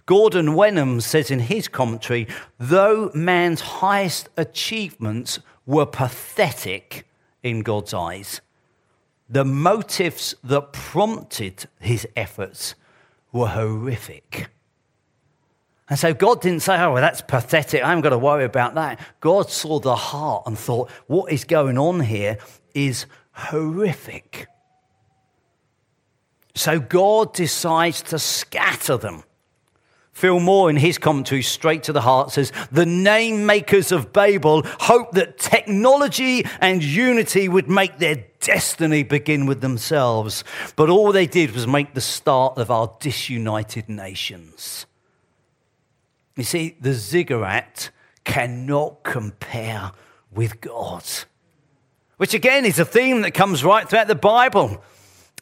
Gordon 0.06 0.56
Wenham 0.56 1.02
says 1.02 1.30
in 1.30 1.40
his 1.40 1.68
commentary 1.68 2.28
though 2.58 3.12
man's 3.14 3.60
highest 3.60 4.30
achievements 4.38 5.40
were 5.66 5.86
pathetic 5.86 7.06
in 7.44 7.62
God's 7.62 7.94
eyes, 7.94 8.40
the 9.30 9.44
motives 9.44 10.34
that 10.44 10.72
prompted 10.72 11.66
his 11.80 12.08
efforts 12.16 12.76
were 13.34 13.50
horrific. 13.50 14.50
And 15.90 15.98
so 15.98 16.14
God 16.14 16.42
didn't 16.42 16.64
say, 16.64 16.80
oh, 16.82 16.94
well, 16.94 17.02
that's 17.02 17.22
pathetic. 17.22 17.82
I 17.82 17.90
haven't 17.90 18.02
got 18.02 18.10
to 18.10 18.18
worry 18.18 18.44
about 18.44 18.76
that. 18.76 19.00
God 19.22 19.50
saw 19.50 19.80
the 19.80 19.96
heart 19.96 20.44
and 20.46 20.58
thought, 20.58 20.90
what 21.08 21.32
is 21.32 21.46
going 21.46 21.78
on 21.78 22.02
here 22.02 22.38
is 22.74 23.06
horrific. 23.32 24.48
So 26.56 26.80
God 26.80 27.34
decides 27.34 28.02
to 28.04 28.20
scatter 28.20 28.98
them. 28.98 29.24
Phil 30.12 30.40
Moore, 30.40 30.72
in 30.72 30.78
his 30.78 30.98
commentary, 30.98 31.44
straight 31.44 31.84
to 31.84 31.94
the 31.94 32.02
heart, 32.02 32.32
says 32.32 32.52
the 32.72 32.88
name 32.88 33.46
makers 33.46 33.92
of 33.92 34.12
Babel 34.12 34.64
hoped 34.66 35.14
that 35.14 35.38
technology 35.38 36.44
and 36.60 36.84
unity 36.84 37.48
would 37.48 37.70
make 37.70 38.00
their 38.00 38.26
destiny 38.40 39.04
begin 39.04 39.46
with 39.46 39.62
themselves. 39.62 40.44
But 40.76 40.90
all 40.90 41.12
they 41.12 41.28
did 41.28 41.52
was 41.52 41.68
make 41.68 41.94
the 41.94 42.02
start 42.02 42.58
of 42.58 42.72
our 42.72 42.92
disunited 43.00 43.88
nations. 43.90 44.88
You 46.38 46.44
see, 46.44 46.78
the 46.80 46.94
ziggurat 46.94 47.90
cannot 48.24 49.04
compare 49.04 49.92
with 50.32 50.62
God, 50.62 51.04
which 52.16 52.34
again 52.34 52.66
is 52.66 52.80
a 52.80 52.86
theme 52.86 53.22
that 53.22 53.34
comes 53.34 53.64
right 53.64 53.90
throughout 53.90 54.08
the 54.08 54.16
Bible 54.16 54.82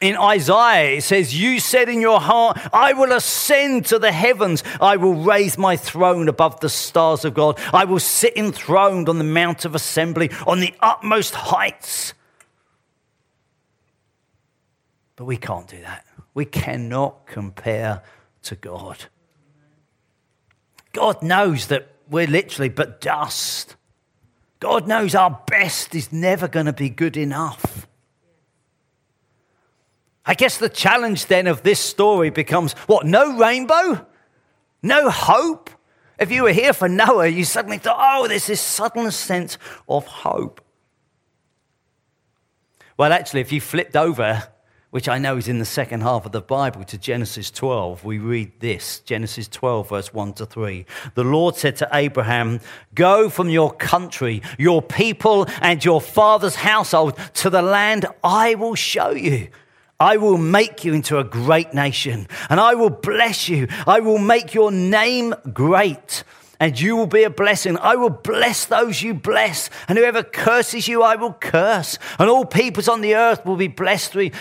in 0.01 0.17
Isaiah, 0.17 0.97
it 0.97 1.03
says, 1.03 1.39
You 1.39 1.59
said 1.59 1.87
in 1.87 2.01
your 2.01 2.19
heart, 2.19 2.59
I 2.73 2.93
will 2.93 3.13
ascend 3.13 3.85
to 3.87 3.99
the 3.99 4.11
heavens. 4.11 4.61
I 4.81 4.97
will 4.97 5.15
raise 5.15 5.57
my 5.57 5.77
throne 5.77 6.27
above 6.27 6.59
the 6.59 6.69
stars 6.69 7.23
of 7.23 7.33
God. 7.33 7.59
I 7.73 7.85
will 7.85 7.99
sit 7.99 8.35
enthroned 8.35 9.07
on 9.07 9.19
the 9.19 9.23
mount 9.23 9.63
of 9.63 9.73
assembly, 9.73 10.31
on 10.45 10.59
the 10.59 10.73
utmost 10.81 11.33
heights. 11.35 12.13
But 15.15 15.25
we 15.25 15.37
can't 15.37 15.67
do 15.67 15.79
that. 15.81 16.05
We 16.33 16.43
cannot 16.43 17.25
compare 17.25 18.03
to 18.43 18.55
God. 18.55 19.05
God 20.95 21.21
knows 21.21 21.67
that 21.67 21.89
we're 22.09 22.25
literally 22.25 22.69
but 22.69 23.01
dust. 23.01 23.75
God 24.61 24.87
knows 24.87 25.13
our 25.13 25.41
best 25.45 25.93
is 25.93 26.13
never 26.13 26.47
going 26.47 26.67
to 26.67 26.73
be 26.73 26.89
good 26.89 27.17
enough. 27.17 27.85
I 30.25 30.35
guess 30.35 30.57
the 30.57 30.69
challenge 30.69 31.25
then 31.25 31.47
of 31.47 31.63
this 31.63 31.81
story 31.81 32.29
becomes 32.29 32.71
what? 32.87 33.05
No 33.05 33.37
rainbow? 33.37 34.07
No 34.81 35.09
hope? 35.09 35.69
If 36.17 36.31
you 36.31 36.43
were 36.43 36.53
here 36.53 36.71
for 36.71 36.87
Noah, 36.87 37.27
you 37.27 37.43
suddenly 37.43 37.77
thought, 37.77 37.97
oh, 37.99 38.29
there's 38.29 38.47
this 38.47 38.61
sudden 38.61 39.11
sense 39.11 39.57
of 39.89 40.07
hope. 40.07 40.61
Well, 42.97 43.11
actually, 43.11 43.41
if 43.41 43.51
you 43.51 43.59
flipped 43.59 43.97
over, 43.97 44.47
which 44.95 45.09
I 45.09 45.17
know 45.17 45.35
is 45.35 45.49
in 45.49 45.59
the 45.59 45.65
second 45.65 46.03
half 46.03 46.25
of 46.25 46.31
the 46.31 46.39
Bible, 46.39 46.85
to 46.85 46.97
Genesis 46.97 47.51
12, 47.51 48.05
we 48.05 48.17
read 48.17 48.53
this 48.61 49.01
Genesis 49.01 49.49
12, 49.49 49.89
verse 49.89 50.13
1 50.13 50.31
to 50.35 50.45
3. 50.45 50.85
The 51.15 51.23
Lord 51.25 51.57
said 51.57 51.75
to 51.75 51.89
Abraham, 51.91 52.61
Go 52.93 53.29
from 53.29 53.49
your 53.49 53.73
country, 53.73 54.41
your 54.57 54.81
people, 54.81 55.47
and 55.59 55.83
your 55.83 55.99
father's 55.99 56.55
household 56.55 57.19
to 57.33 57.49
the 57.49 57.61
land 57.61 58.05
I 58.23 58.55
will 58.55 58.75
show 58.75 59.09
you. 59.09 59.49
I 59.99 60.15
will 60.15 60.37
make 60.37 60.85
you 60.85 60.93
into 60.93 61.19
a 61.19 61.25
great 61.25 61.73
nation, 61.73 62.29
and 62.49 62.61
I 62.61 62.75
will 62.75 62.89
bless 62.89 63.49
you. 63.49 63.67
I 63.85 63.99
will 63.99 64.17
make 64.17 64.53
your 64.53 64.71
name 64.71 65.35
great, 65.51 66.23
and 66.57 66.79
you 66.79 66.95
will 66.95 67.05
be 67.05 67.23
a 67.23 67.29
blessing. 67.29 67.77
I 67.79 67.97
will 67.97 68.09
bless 68.09 68.63
those 68.63 69.01
you 69.01 69.13
bless, 69.13 69.69
and 69.89 69.97
whoever 69.97 70.23
curses 70.23 70.87
you, 70.87 71.03
I 71.03 71.17
will 71.17 71.33
curse. 71.33 71.99
And 72.17 72.29
all 72.29 72.45
peoples 72.45 72.87
on 72.87 73.01
the 73.01 73.15
earth 73.15 73.45
will 73.45 73.57
be 73.57 73.67
blessed 73.67 74.13
through. 74.13 74.31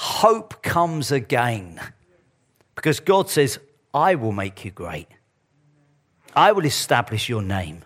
Hope 0.00 0.62
comes 0.62 1.12
again 1.12 1.78
because 2.74 3.00
God 3.00 3.28
says, 3.28 3.58
I 3.92 4.14
will 4.14 4.32
make 4.32 4.64
you 4.64 4.70
great. 4.70 5.08
I 6.34 6.52
will 6.52 6.64
establish 6.64 7.28
your 7.28 7.42
name. 7.42 7.84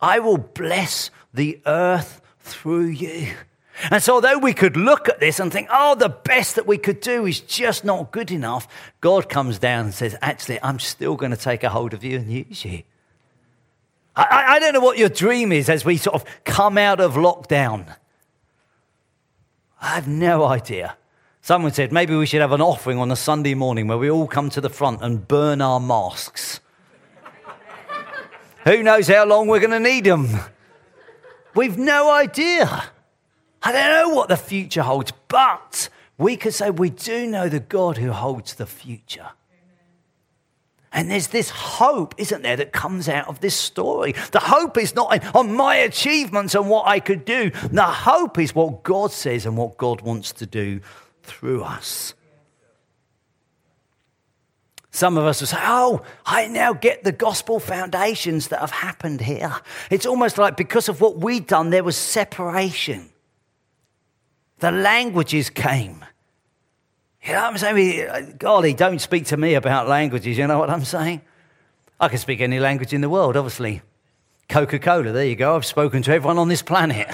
I 0.00 0.20
will 0.20 0.38
bless 0.38 1.10
the 1.34 1.60
earth 1.66 2.22
through 2.38 2.86
you. 2.86 3.34
And 3.90 4.02
so, 4.02 4.14
although 4.14 4.38
we 4.38 4.54
could 4.54 4.74
look 4.74 5.10
at 5.10 5.20
this 5.20 5.38
and 5.38 5.52
think, 5.52 5.68
oh, 5.70 5.94
the 5.96 6.08
best 6.08 6.54
that 6.54 6.66
we 6.66 6.78
could 6.78 7.00
do 7.00 7.26
is 7.26 7.40
just 7.40 7.84
not 7.84 8.10
good 8.10 8.30
enough, 8.30 8.66
God 9.02 9.28
comes 9.28 9.58
down 9.58 9.84
and 9.84 9.94
says, 9.94 10.16
actually, 10.22 10.60
I'm 10.62 10.78
still 10.78 11.14
going 11.14 11.32
to 11.32 11.36
take 11.36 11.62
a 11.62 11.68
hold 11.68 11.92
of 11.92 12.02
you 12.02 12.16
and 12.16 12.32
use 12.32 12.64
you. 12.64 12.84
I, 14.16 14.44
I 14.48 14.58
don't 14.60 14.72
know 14.72 14.80
what 14.80 14.96
your 14.96 15.10
dream 15.10 15.52
is 15.52 15.68
as 15.68 15.84
we 15.84 15.98
sort 15.98 16.14
of 16.14 16.24
come 16.44 16.78
out 16.78 17.00
of 17.00 17.16
lockdown. 17.16 17.96
I 19.82 19.88
have 19.88 20.08
no 20.08 20.44
idea. 20.44 20.96
Someone 21.42 21.72
said 21.72 21.92
maybe 21.92 22.14
we 22.14 22.26
should 22.26 22.42
have 22.42 22.52
an 22.52 22.60
offering 22.60 22.98
on 22.98 23.10
a 23.10 23.16
Sunday 23.16 23.54
morning 23.54 23.86
where 23.86 23.98
we 23.98 24.10
all 24.10 24.26
come 24.26 24.50
to 24.50 24.60
the 24.60 24.68
front 24.68 25.02
and 25.02 25.26
burn 25.26 25.60
our 25.60 25.80
masks. 25.80 26.60
Who 28.64 28.82
knows 28.82 29.08
how 29.08 29.24
long 29.24 29.48
we're 29.48 29.60
going 29.60 29.70
to 29.70 29.80
need 29.80 30.04
them? 30.04 30.28
We've 31.54 31.78
no 31.78 32.10
idea. 32.12 32.84
I 33.62 33.72
don't 33.72 33.90
know 33.90 34.14
what 34.14 34.28
the 34.28 34.36
future 34.36 34.82
holds, 34.82 35.12
but 35.28 35.88
we 36.18 36.36
could 36.36 36.54
say 36.54 36.70
we 36.70 36.90
do 36.90 37.26
know 37.26 37.48
the 37.48 37.60
God 37.60 37.96
who 37.96 38.12
holds 38.12 38.54
the 38.54 38.66
future. 38.66 39.30
And 40.92 41.10
there's 41.10 41.28
this 41.28 41.50
hope, 41.50 42.14
isn't 42.18 42.42
there, 42.42 42.56
that 42.56 42.72
comes 42.72 43.08
out 43.08 43.28
of 43.28 43.40
this 43.40 43.54
story. 43.54 44.12
The 44.32 44.40
hope 44.40 44.76
is 44.76 44.94
not 44.94 45.24
on 45.36 45.54
my 45.54 45.76
achievements 45.76 46.54
and 46.54 46.68
what 46.68 46.86
I 46.86 46.98
could 46.98 47.24
do. 47.24 47.50
The 47.70 47.82
hope 47.84 48.38
is 48.38 48.54
what 48.54 48.82
God 48.82 49.12
says 49.12 49.46
and 49.46 49.56
what 49.56 49.76
God 49.76 50.00
wants 50.00 50.32
to 50.32 50.46
do 50.46 50.80
through 51.30 51.62
us. 51.62 52.14
Some 54.90 55.16
of 55.16 55.24
us 55.24 55.40
will 55.40 55.46
say, 55.46 55.58
Oh, 55.60 56.02
I 56.26 56.48
now 56.48 56.72
get 56.72 57.04
the 57.04 57.12
gospel 57.12 57.60
foundations 57.60 58.48
that 58.48 58.60
have 58.60 58.72
happened 58.72 59.20
here. 59.20 59.54
It's 59.90 60.04
almost 60.04 60.36
like 60.36 60.56
because 60.56 60.88
of 60.88 61.00
what 61.00 61.18
we'd 61.18 61.46
done, 61.46 61.70
there 61.70 61.84
was 61.84 61.96
separation. 61.96 63.08
The 64.58 64.72
languages 64.72 65.48
came. 65.48 66.04
You 67.22 67.32
know 67.32 67.42
what 67.42 67.50
I'm 67.50 67.58
saying? 67.58 68.08
Uh, 68.08 68.32
golly, 68.38 68.74
don't 68.74 68.98
speak 68.98 69.26
to 69.26 69.36
me 69.36 69.54
about 69.54 69.88
languages. 69.88 70.36
You 70.36 70.46
know 70.46 70.58
what 70.58 70.70
I'm 70.70 70.84
saying? 70.84 71.20
I 72.00 72.08
can 72.08 72.18
speak 72.18 72.40
any 72.40 72.58
language 72.58 72.92
in 72.92 73.00
the 73.00 73.10
world, 73.10 73.36
obviously. 73.36 73.82
Coca 74.48 74.78
Cola, 74.78 75.12
there 75.12 75.26
you 75.26 75.36
go. 75.36 75.54
I've 75.54 75.66
spoken 75.66 76.02
to 76.02 76.12
everyone 76.12 76.38
on 76.38 76.48
this 76.48 76.62
planet. 76.62 77.08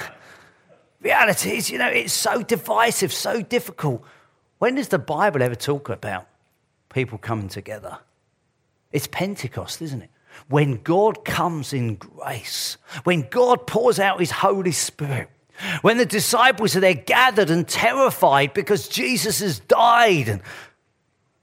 Reality 1.06 1.56
is, 1.56 1.70
you 1.70 1.78
know, 1.78 1.86
it's 1.86 2.12
so 2.12 2.42
divisive, 2.42 3.12
so 3.12 3.40
difficult. 3.40 4.02
When 4.58 4.74
does 4.74 4.88
the 4.88 4.98
Bible 4.98 5.40
ever 5.40 5.54
talk 5.54 5.88
about 5.88 6.26
people 6.88 7.16
coming 7.16 7.48
together? 7.48 7.98
It's 8.90 9.06
Pentecost, 9.06 9.80
isn't 9.82 10.02
it? 10.02 10.10
When 10.48 10.82
God 10.82 11.24
comes 11.24 11.72
in 11.72 11.94
grace, 11.94 12.76
when 13.04 13.28
God 13.30 13.68
pours 13.68 14.00
out 14.00 14.18
his 14.18 14.32
Holy 14.32 14.72
Spirit, 14.72 15.30
when 15.82 15.96
the 15.96 16.06
disciples 16.06 16.74
are 16.74 16.80
there 16.80 16.94
gathered 16.94 17.50
and 17.50 17.68
terrified 17.68 18.52
because 18.52 18.88
Jesus 18.88 19.38
has 19.38 19.60
died 19.60 20.28
and 20.28 20.42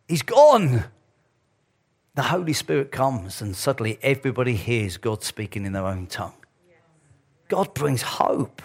he's 0.10 0.24
gone, 0.24 0.84
the 2.16 2.24
Holy 2.24 2.52
Spirit 2.52 2.92
comes 2.92 3.42
and 3.42 3.56
suddenly 3.56 3.98
everybody 4.02 4.58
hears 4.58 4.98
God 4.98 5.24
speaking 5.24 5.66
in 5.66 5.72
their 5.72 5.86
own 5.86 6.08
tongue. 6.08 6.34
God 7.48 7.74
brings 7.74 8.02
hope. 8.02 8.62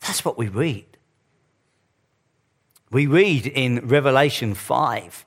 That's 0.00 0.24
what 0.24 0.38
we 0.38 0.48
read. 0.48 0.86
We 2.90 3.06
read 3.06 3.46
in 3.46 3.86
Revelation 3.86 4.54
5 4.54 5.26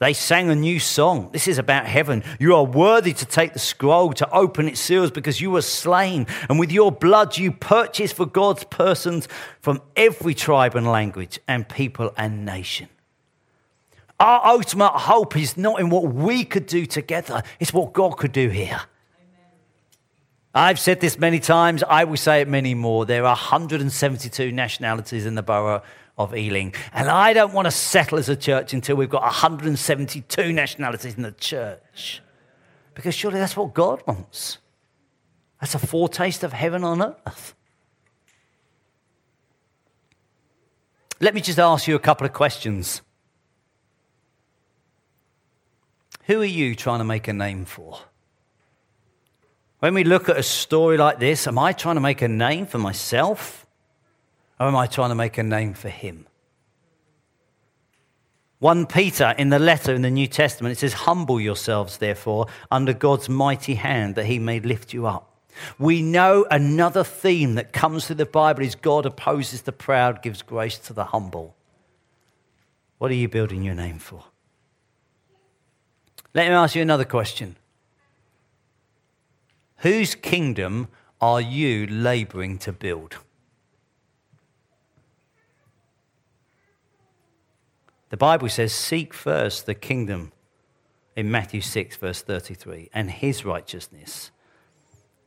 they 0.00 0.12
sang 0.12 0.48
a 0.48 0.54
new 0.54 0.78
song. 0.78 1.30
This 1.32 1.48
is 1.48 1.58
about 1.58 1.86
heaven. 1.86 2.22
You 2.38 2.54
are 2.54 2.64
worthy 2.64 3.12
to 3.14 3.26
take 3.26 3.52
the 3.52 3.58
scroll, 3.58 4.12
to 4.14 4.30
open 4.30 4.68
its 4.68 4.80
seals, 4.80 5.10
because 5.10 5.40
you 5.40 5.50
were 5.50 5.62
slain. 5.62 6.26
And 6.48 6.58
with 6.58 6.70
your 6.70 6.92
blood, 6.92 7.36
you 7.36 7.50
purchased 7.50 8.14
for 8.14 8.24
God's 8.24 8.62
persons 8.64 9.26
from 9.60 9.82
every 9.96 10.34
tribe 10.34 10.76
and 10.76 10.86
language 10.86 11.40
and 11.48 11.68
people 11.68 12.12
and 12.16 12.44
nation. 12.44 12.88
Our 14.20 14.46
ultimate 14.46 14.92
hope 14.92 15.36
is 15.36 15.56
not 15.56 15.80
in 15.80 15.90
what 15.90 16.12
we 16.12 16.44
could 16.44 16.66
do 16.66 16.86
together, 16.86 17.42
it's 17.58 17.72
what 17.72 17.92
God 17.92 18.18
could 18.18 18.32
do 18.32 18.48
here. 18.48 18.80
I've 20.58 20.80
said 20.80 20.98
this 20.98 21.20
many 21.20 21.38
times, 21.38 21.84
I 21.84 22.02
will 22.02 22.16
say 22.16 22.40
it 22.40 22.48
many 22.48 22.74
more. 22.74 23.06
There 23.06 23.22
are 23.22 23.36
172 23.36 24.50
nationalities 24.50 25.24
in 25.24 25.36
the 25.36 25.42
borough 25.42 25.84
of 26.18 26.34
Ealing. 26.36 26.74
And 26.92 27.08
I 27.08 27.32
don't 27.32 27.52
want 27.52 27.66
to 27.66 27.70
settle 27.70 28.18
as 28.18 28.28
a 28.28 28.34
church 28.34 28.74
until 28.74 28.96
we've 28.96 29.08
got 29.08 29.22
172 29.22 30.52
nationalities 30.52 31.14
in 31.14 31.22
the 31.22 31.30
church. 31.30 32.20
Because 32.94 33.14
surely 33.14 33.38
that's 33.38 33.56
what 33.56 33.72
God 33.72 34.02
wants. 34.04 34.58
That's 35.60 35.76
a 35.76 35.78
foretaste 35.78 36.42
of 36.42 36.52
heaven 36.52 36.82
on 36.82 37.02
earth. 37.02 37.54
Let 41.20 41.34
me 41.34 41.40
just 41.40 41.60
ask 41.60 41.86
you 41.86 41.94
a 41.94 42.00
couple 42.00 42.26
of 42.26 42.32
questions. 42.32 43.00
Who 46.24 46.40
are 46.40 46.44
you 46.44 46.74
trying 46.74 46.98
to 46.98 47.04
make 47.04 47.28
a 47.28 47.32
name 47.32 47.64
for? 47.64 48.00
When 49.80 49.94
we 49.94 50.04
look 50.04 50.28
at 50.28 50.36
a 50.36 50.42
story 50.42 50.96
like 50.96 51.18
this, 51.18 51.46
am 51.46 51.58
I 51.58 51.72
trying 51.72 51.94
to 51.96 52.00
make 52.00 52.22
a 52.22 52.28
name 52.28 52.66
for 52.66 52.78
myself? 52.78 53.66
Or 54.58 54.66
am 54.66 54.76
I 54.76 54.86
trying 54.86 55.10
to 55.10 55.14
make 55.14 55.38
a 55.38 55.42
name 55.42 55.74
for 55.74 55.88
him? 55.88 56.26
1 58.58 58.86
Peter 58.86 59.34
in 59.38 59.50
the 59.50 59.58
letter 59.60 59.94
in 59.94 60.02
the 60.02 60.10
New 60.10 60.26
Testament, 60.26 60.72
it 60.72 60.80
says, 60.80 60.92
Humble 60.92 61.40
yourselves, 61.40 61.98
therefore, 61.98 62.46
under 62.72 62.92
God's 62.92 63.28
mighty 63.28 63.76
hand, 63.76 64.16
that 64.16 64.26
he 64.26 64.40
may 64.40 64.58
lift 64.58 64.92
you 64.92 65.06
up. 65.06 65.24
We 65.78 66.02
know 66.02 66.44
another 66.50 67.04
theme 67.04 67.54
that 67.54 67.72
comes 67.72 68.06
through 68.06 68.16
the 68.16 68.26
Bible 68.26 68.62
is 68.62 68.74
God 68.74 69.06
opposes 69.06 69.62
the 69.62 69.72
proud, 69.72 70.22
gives 70.22 70.42
grace 70.42 70.78
to 70.80 70.92
the 70.92 71.06
humble. 71.06 71.54
What 72.98 73.12
are 73.12 73.14
you 73.14 73.28
building 73.28 73.62
your 73.62 73.74
name 73.76 74.00
for? 74.00 74.24
Let 76.34 76.48
me 76.48 76.54
ask 76.54 76.74
you 76.74 76.82
another 76.82 77.04
question. 77.04 77.56
Whose 79.78 80.14
kingdom 80.14 80.88
are 81.20 81.40
you 81.40 81.86
laboring 81.86 82.58
to 82.58 82.72
build? 82.72 83.18
The 88.10 88.16
Bible 88.16 88.48
says, 88.48 88.72
Seek 88.72 89.12
first 89.12 89.66
the 89.66 89.74
kingdom 89.74 90.32
in 91.14 91.30
Matthew 91.30 91.60
6, 91.60 91.96
verse 91.96 92.22
33, 92.22 92.90
and 92.94 93.10
his 93.10 93.44
righteousness, 93.44 94.30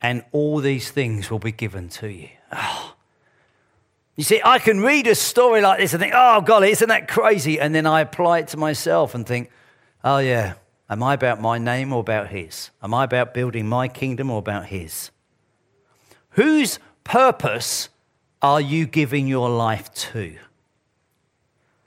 and 0.02 0.24
all 0.32 0.60
these 0.60 0.90
things 0.90 1.30
will 1.30 1.40
be 1.40 1.52
given 1.52 1.90
to 1.90 2.08
you. 2.08 2.30
Oh. 2.52 2.96
You 4.16 4.24
see, 4.24 4.42
I 4.44 4.60
can 4.60 4.82
read 4.82 5.08
a 5.08 5.16
story 5.16 5.62
like 5.62 5.80
this 5.80 5.94
and 5.94 6.02
think, 6.02 6.14
oh, 6.16 6.42
golly, 6.42 6.72
isn't 6.72 6.90
that 6.90 7.08
crazy? 7.08 7.60
And 7.60 7.74
then 7.74 7.86
I 7.86 8.02
apply 8.02 8.40
it 8.40 8.50
to 8.50 8.58
myself 8.58 9.16
and 9.16 9.26
think, 9.26 9.50
oh, 10.04 10.18
yeah, 10.18 10.56
am 10.92 11.02
I 11.02 11.16
about 11.16 11.42
my 11.42 11.58
name 11.58 11.92
or 11.92 12.02
about 12.02 12.28
his? 12.28 12.70
Am 12.84 12.94
I 12.94 13.06
about 13.06 13.34
building 13.34 13.68
my 13.68 13.88
kingdom 13.88 14.30
or 14.30 14.38
about 14.38 14.68
his? 14.68 15.10
Whose 16.32 16.78
purpose 17.04 17.90
are 18.42 18.62
you 18.62 18.86
giving 18.86 19.28
your 19.28 19.50
life 19.50 19.92
to? 19.94 20.36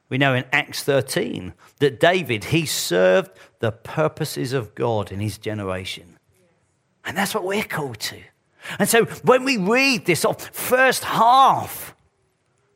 We 0.08 0.18
know 0.18 0.34
in 0.34 0.44
Acts 0.52 0.82
13 0.82 1.54
that 1.78 2.00
David, 2.00 2.44
he 2.44 2.66
served 2.66 3.30
the 3.60 3.72
purposes 3.72 4.52
of 4.52 4.74
God 4.74 5.12
in 5.12 5.20
his 5.20 5.38
generation. 5.38 6.18
And 7.04 7.16
that's 7.16 7.34
what 7.34 7.44
we're 7.44 7.64
called 7.64 7.98
to. 8.00 8.18
And 8.78 8.88
so 8.88 9.04
when 9.22 9.44
we 9.44 9.56
read 9.56 10.06
this 10.06 10.24
first 10.52 11.04
half, 11.04 11.94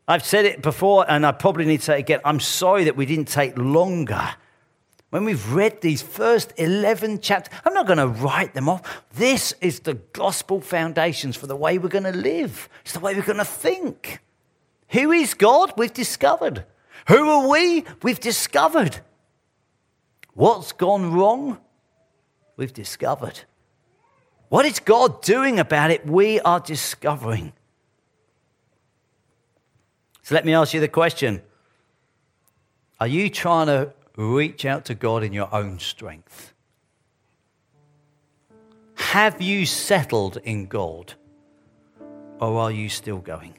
I've 0.07 0.25
said 0.25 0.45
it 0.45 0.63
before 0.63 1.09
and 1.09 1.25
I 1.25 1.33
probably 1.33 1.65
need 1.65 1.79
to 1.79 1.85
say 1.85 1.97
it 1.97 2.01
again. 2.01 2.21
I'm 2.25 2.41
sorry 2.41 2.85
that 2.85 2.97
we 2.97 3.07
didn't 3.07 3.29
take 3.29 3.57
longer. 3.57 4.35
When 5.11 5.25
we've 5.25 5.53
read 5.53 5.81
these 5.81 6.03
first 6.03 6.53
11 6.59 7.21
chapters, 7.21 7.59
I'm 7.65 7.73
not 7.73 7.87
going 7.87 7.99
to 7.99 8.09
write 8.09 8.53
them 8.55 8.69
off. 8.69 9.05
This 9.15 9.55
is 9.61 9.81
the 9.81 9.95
gospel 9.95 10.61
foundations 10.61 11.35
for 11.35 11.47
the 11.47 11.57
way 11.57 11.79
we're 11.79 11.89
going 11.89 12.05
to 12.05 12.13
live, 12.13 12.69
it's 12.83 12.93
the 12.93 13.01
way 13.01 13.15
we're 13.15 13.23
going 13.23 13.39
to 13.39 13.45
think. 13.45 14.21
Who 14.91 15.13
is 15.13 15.35
God? 15.35 15.75
We've 15.77 15.93
discovered. 15.93 16.65
Who 17.09 17.29
are 17.29 17.49
we? 17.49 17.85
We've 18.03 18.21
discovered. 18.21 19.01
What's 20.35 20.73
gone 20.73 21.13
wrong? 21.13 21.59
We've 22.57 22.73
discovered. 22.73 23.41
What 24.49 24.65
is 24.65 24.81
God 24.81 25.23
doing 25.23 25.59
about 25.61 25.91
it? 25.91 26.07
We 26.07 26.41
are 26.41 26.61
discovering. 26.61 27.53
So 30.23 30.35
let 30.35 30.45
me 30.45 30.55
ask 30.55 30.75
you 30.75 30.81
the 30.81 30.89
question 30.89 31.43
Are 33.01 33.07
you 33.07 33.31
trying 33.31 33.67
to 33.67 33.93
reach 34.19 34.65
out 34.65 34.85
to 34.87 34.95
God 34.95 35.23
in 35.23 35.33
your 35.33 35.53
own 35.55 35.79
strength? 35.79 36.53
Have 38.97 39.41
you 39.41 39.65
settled 39.65 40.39
in 40.39 40.67
God? 40.67 41.15
Or 42.41 42.59
are 42.59 42.71
you 42.71 42.89
still 42.89 43.19
going? 43.19 43.55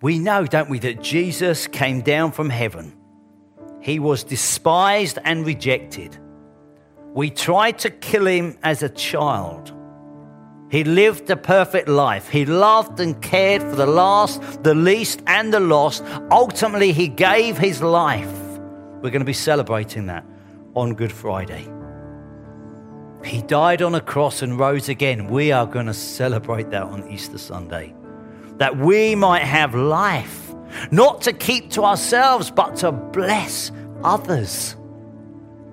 We 0.00 0.18
know, 0.18 0.46
don't 0.46 0.70
we, 0.70 0.78
that 0.80 1.02
Jesus 1.02 1.66
came 1.66 2.00
down 2.00 2.32
from 2.32 2.48
heaven. 2.48 2.96
He 3.80 3.98
was 3.98 4.24
despised 4.24 5.18
and 5.24 5.44
rejected. 5.44 6.18
We 7.12 7.30
tried 7.30 7.78
to 7.80 7.90
kill 7.90 8.26
him 8.26 8.56
as 8.62 8.82
a 8.82 8.88
child. 8.88 9.74
He 10.70 10.84
lived 10.84 11.28
a 11.30 11.36
perfect 11.36 11.88
life. 11.88 12.28
He 12.28 12.46
loved 12.46 13.00
and 13.00 13.20
cared 13.20 13.60
for 13.60 13.74
the 13.74 13.86
last, 13.86 14.62
the 14.62 14.74
least, 14.74 15.20
and 15.26 15.52
the 15.52 15.58
lost. 15.58 16.04
Ultimately, 16.30 16.92
he 16.92 17.08
gave 17.08 17.58
his 17.58 17.82
life. 17.82 18.30
We're 19.02 19.10
going 19.10 19.20
to 19.20 19.24
be 19.24 19.32
celebrating 19.32 20.06
that 20.06 20.24
on 20.76 20.94
Good 20.94 21.10
Friday. 21.10 21.66
He 23.24 23.42
died 23.42 23.82
on 23.82 23.96
a 23.96 24.00
cross 24.00 24.42
and 24.42 24.60
rose 24.60 24.88
again. 24.88 25.26
We 25.26 25.50
are 25.50 25.66
going 25.66 25.86
to 25.86 25.94
celebrate 25.94 26.70
that 26.70 26.84
on 26.84 27.10
Easter 27.10 27.38
Sunday. 27.38 27.92
That 28.58 28.76
we 28.76 29.16
might 29.16 29.42
have 29.42 29.74
life, 29.74 30.54
not 30.92 31.20
to 31.22 31.32
keep 31.32 31.70
to 31.72 31.82
ourselves, 31.82 32.48
but 32.50 32.76
to 32.76 32.92
bless 32.92 33.72
others. 34.04 34.76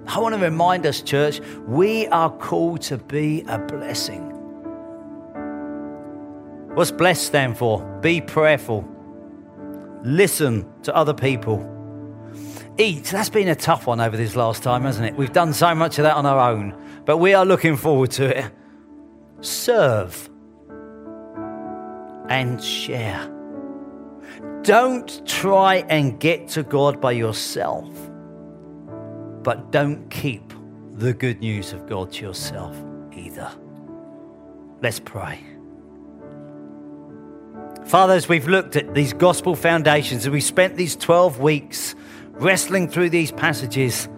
I 0.08 0.20
want 0.20 0.34
to 0.34 0.42
remind 0.42 0.88
us, 0.88 1.02
church, 1.02 1.40
we 1.68 2.08
are 2.08 2.32
called 2.32 2.82
to 2.84 2.98
be 2.98 3.44
a 3.48 3.60
blessing. 3.60 4.37
What's 6.78 6.92
blessed 6.92 7.26
stand 7.26 7.58
for? 7.58 7.82
Be 8.02 8.22
prayerful. 8.22 8.88
Listen 10.04 10.72
to 10.84 10.96
other 10.96 11.14
people. 11.14 11.66
Eat. 12.78 13.06
That's 13.06 13.30
been 13.30 13.48
a 13.48 13.56
tough 13.56 13.88
one 13.88 14.00
over 14.00 14.16
this 14.16 14.36
last 14.36 14.62
time, 14.62 14.84
hasn't 14.84 15.08
it? 15.08 15.16
We've 15.16 15.34
done 15.34 15.54
so 15.54 15.74
much 15.74 15.98
of 15.98 16.04
that 16.04 16.16
on 16.16 16.28
our 16.28 16.52
own, 16.52 16.80
but 17.06 17.18
we 17.18 17.34
are 17.34 17.46
looking 17.46 17.78
forward 17.78 18.12
to 18.12 18.38
it. 18.38 18.52
Serve 19.42 20.30
and 22.30 22.64
share. 22.64 23.28
Don't 24.62 25.26
try 25.26 25.78
and 25.90 26.20
get 26.20 26.48
to 26.50 26.62
God 26.62 27.02
by 27.02 27.14
yourself 27.14 27.90
but 29.48 29.72
don't 29.72 30.10
keep 30.10 30.54
the 30.96 31.14
good 31.14 31.40
news 31.40 31.72
of 31.72 31.88
God 31.88 32.12
to 32.12 32.26
yourself 32.26 32.76
either. 33.14 33.50
Let's 34.82 35.00
pray. 35.00 35.57
Father, 37.88 38.16
as 38.16 38.28
we've 38.28 38.50
looked 38.50 38.76
at 38.76 38.94
these 38.94 39.14
gospel 39.14 39.56
foundations, 39.56 40.26
and 40.26 40.34
we 40.34 40.42
spent 40.42 40.76
these 40.76 40.98
12 40.98 41.40
weeks 41.40 41.96
wrestling 42.32 42.90
through 42.90 43.10
these 43.10 43.32
passages, 43.32 44.10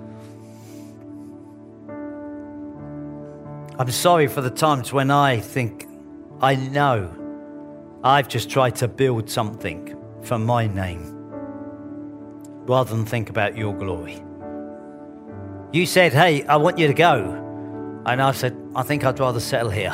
I'm 3.77 3.91
sorry 3.91 4.25
for 4.25 4.41
the 4.41 4.49
times 4.49 4.91
when 4.91 5.11
I 5.11 5.39
think 5.39 5.85
I 6.41 6.55
know 6.55 7.13
I've 8.03 8.27
just 8.27 8.49
tried 8.49 8.75
to 8.77 8.87
build 8.87 9.29
something 9.29 9.95
for 10.23 10.39
my 10.39 10.65
name 10.65 11.13
rather 12.65 12.95
than 12.95 13.05
think 13.05 13.29
about 13.29 13.55
your 13.55 13.75
glory. 13.75 14.19
You 15.71 15.85
said, 15.85 16.11
Hey, 16.11 16.43
I 16.45 16.55
want 16.55 16.79
you 16.79 16.87
to 16.87 16.93
go. 16.93 17.35
And 18.07 18.19
I 18.19 18.31
said, 18.31 18.57
I 18.75 18.81
think 18.81 19.03
I'd 19.03 19.19
rather 19.19 19.39
settle 19.39 19.69
here. 19.69 19.93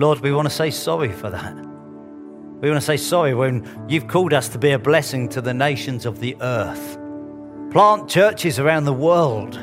Lord, 0.00 0.20
we 0.20 0.32
want 0.32 0.48
to 0.48 0.54
say 0.54 0.70
sorry 0.70 1.12
for 1.12 1.28
that. 1.28 1.54
We 1.54 2.70
want 2.70 2.80
to 2.80 2.86
say 2.86 2.96
sorry 2.96 3.34
when 3.34 3.68
you've 3.86 4.08
called 4.08 4.32
us 4.32 4.48
to 4.48 4.58
be 4.58 4.70
a 4.70 4.78
blessing 4.78 5.28
to 5.28 5.42
the 5.42 5.52
nations 5.52 6.06
of 6.06 6.20
the 6.20 6.38
earth. 6.40 6.98
Plant 7.70 8.08
churches 8.08 8.58
around 8.58 8.84
the 8.84 8.94
world 8.94 9.56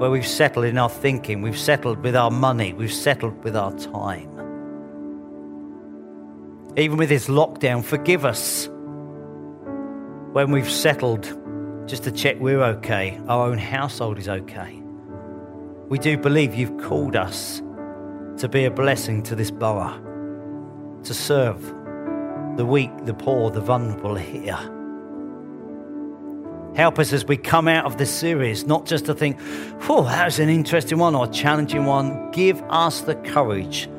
where 0.00 0.10
we've 0.10 0.26
settled 0.26 0.64
in 0.64 0.78
our 0.78 0.88
thinking, 0.88 1.42
we've 1.42 1.58
settled 1.58 1.98
with 1.98 2.16
our 2.16 2.30
money, 2.30 2.72
we've 2.72 2.90
settled 2.90 3.44
with 3.44 3.54
our 3.54 3.72
time. 3.76 4.30
Even 6.78 6.96
with 6.96 7.10
this 7.10 7.28
lockdown, 7.28 7.84
forgive 7.84 8.24
us 8.24 8.70
when 10.32 10.50
we've 10.50 10.70
settled 10.70 11.24
just 11.86 12.04
to 12.04 12.10
check 12.10 12.40
we're 12.40 12.62
okay, 12.62 13.20
our 13.28 13.48
own 13.48 13.58
household 13.58 14.18
is 14.18 14.30
okay. 14.30 14.82
We 15.90 15.98
do 15.98 16.16
believe 16.16 16.54
you've 16.54 16.78
called 16.78 17.16
us 17.16 17.60
to 18.38 18.48
be 18.48 18.64
a 18.64 18.70
blessing 18.70 19.22
to 19.24 19.34
this 19.34 19.50
borough, 19.50 20.00
to 21.04 21.14
serve 21.14 21.60
the 22.56 22.66
weak, 22.66 22.90
the 23.04 23.14
poor, 23.14 23.50
the 23.50 23.60
vulnerable 23.60 24.14
here. 24.14 24.58
Help 26.74 26.98
us 26.98 27.12
as 27.12 27.26
we 27.26 27.36
come 27.36 27.68
out 27.68 27.84
of 27.84 27.98
this 27.98 28.10
series, 28.10 28.66
not 28.66 28.86
just 28.86 29.04
to 29.06 29.14
think, 29.14 29.38
oh, 29.88 30.04
that 30.04 30.24
was 30.24 30.38
an 30.38 30.48
interesting 30.48 30.98
one 30.98 31.14
or 31.14 31.26
a 31.26 31.28
challenging 31.28 31.84
one. 31.84 32.30
Give 32.30 32.62
us 32.70 33.02
the 33.02 33.14
courage 33.14 33.90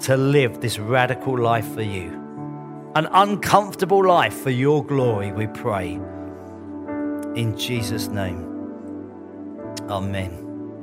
to 0.00 0.16
live 0.16 0.60
this 0.60 0.78
radical 0.78 1.38
life 1.38 1.74
for 1.74 1.82
you 1.82 2.20
an 2.96 3.06
uncomfortable 3.12 4.04
life 4.04 4.34
for 4.34 4.50
your 4.50 4.84
glory, 4.84 5.30
we 5.30 5.46
pray. 5.46 5.92
In 7.36 7.54
Jesus' 7.56 8.08
name, 8.08 8.44
amen. 9.88 10.49